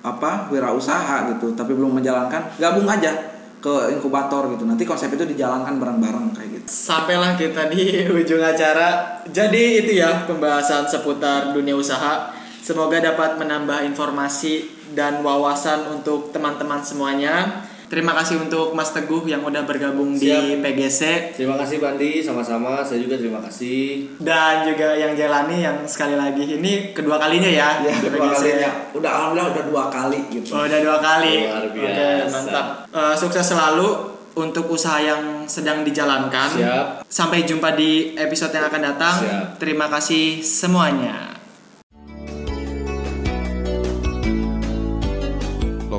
apa 0.00 0.48
wirausaha 0.48 1.36
gitu 1.36 1.52
tapi 1.54 1.76
belum 1.76 2.00
menjalankan 2.00 2.56
gabung 2.56 2.88
aja 2.88 3.12
ke 3.60 3.92
inkubator 3.92 4.48
gitu 4.56 4.64
nanti 4.64 4.88
konsep 4.88 5.12
itu 5.12 5.28
dijalankan 5.28 5.76
bareng-bareng 5.76 6.32
kayak 6.32 6.48
gitu 6.56 6.66
Sampailah 6.70 7.34
kita 7.34 7.66
di 7.66 8.02
ujung 8.22 8.38
acara. 8.38 9.18
Jadi 9.26 9.82
itu 9.82 9.98
ya 9.98 10.22
pembahasan 10.22 10.86
seputar 10.86 11.50
dunia 11.50 11.74
usaha. 11.74 12.30
Semoga 12.62 13.02
dapat 13.02 13.42
menambah 13.42 13.82
informasi 13.90 14.70
dan 14.94 15.26
wawasan 15.26 15.90
untuk 15.90 16.30
teman-teman 16.30 16.78
semuanya. 16.78 17.66
Terima 17.90 18.14
kasih 18.14 18.38
untuk 18.38 18.70
Mas 18.70 18.94
Teguh 18.94 19.26
yang 19.26 19.42
udah 19.42 19.66
bergabung 19.66 20.14
di 20.14 20.30
Siap. 20.30 20.62
PGC 20.62 21.00
Terima 21.34 21.58
kasih 21.58 21.76
Bandi, 21.76 22.22
sama-sama. 22.22 22.80
Saya 22.80 23.02
juga 23.02 23.18
terima 23.18 23.42
kasih. 23.42 24.14
dan 24.16 24.62
juga 24.62 24.94
yang 24.94 25.12
Jelani 25.12 25.58
yang 25.58 25.82
sekali 25.84 26.14
lagi 26.14 26.54
ini 26.54 26.94
kedua 26.94 27.18
kalinya 27.18 27.50
ya, 27.50 27.82
ya 27.82 27.90
di 27.92 28.06
dua 28.06 28.30
PGC. 28.30 28.38
kalinya 28.38 28.70
udah 28.94 29.10
alhamdulillah 29.10 29.48
udah 29.50 29.64
dua 29.66 29.84
kali 29.90 30.20
gitu 30.30 30.54
Oh, 30.54 30.62
udah 30.62 30.78
dua 30.78 30.96
kali. 31.00 31.34
Luar 31.42 31.66
Oke, 31.66 31.74
biasa. 31.76 32.30
mantap. 32.30 32.66
Eh, 32.88 33.14
sukses 33.18 33.42
selalu 33.44 33.88
untuk 34.32 34.70
usaha 34.70 34.96
yang 34.96 35.22
sedang 35.44 35.82
dijalankan. 35.82 36.48
Siap. 36.54 36.86
Sampai 37.04 37.42
jumpa 37.42 37.74
di 37.74 38.14
episode 38.14 38.54
yang 38.54 38.70
akan 38.70 38.82
datang. 38.86 39.16
Siap. 39.18 39.44
Terima 39.58 39.90
kasih 39.90 40.38
semuanya. 40.40 41.29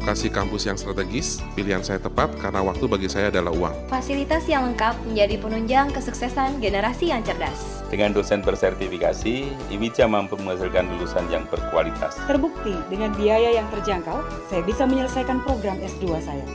Lokasi 0.01 0.33
kampus 0.33 0.65
yang 0.65 0.81
strategis, 0.81 1.45
pilihan 1.53 1.85
saya 1.85 2.01
tepat 2.01 2.33
karena 2.41 2.65
waktu 2.65 2.89
bagi 2.89 3.05
saya 3.05 3.29
adalah 3.29 3.53
uang. 3.53 3.85
Fasilitas 3.85 4.49
yang 4.49 4.65
lengkap 4.73 4.97
menjadi 5.05 5.37
penunjang 5.37 5.93
kesuksesan 5.93 6.57
generasi 6.57 7.13
yang 7.13 7.21
cerdas. 7.21 7.85
Dengan 7.93 8.09
dosen 8.09 8.41
bersertifikasi, 8.41 9.53
IWICA 9.69 10.09
mampu 10.09 10.41
menghasilkan 10.41 10.89
lulusan 10.89 11.29
yang 11.29 11.45
berkualitas. 11.53 12.17
Terbukti 12.25 12.73
dengan 12.89 13.13
biaya 13.13 13.61
yang 13.61 13.69
terjangkau, 13.69 14.25
saya 14.49 14.65
bisa 14.65 14.89
menyelesaikan 14.89 15.37
program 15.45 15.77
S2 15.77 16.17
saya. 16.17 16.45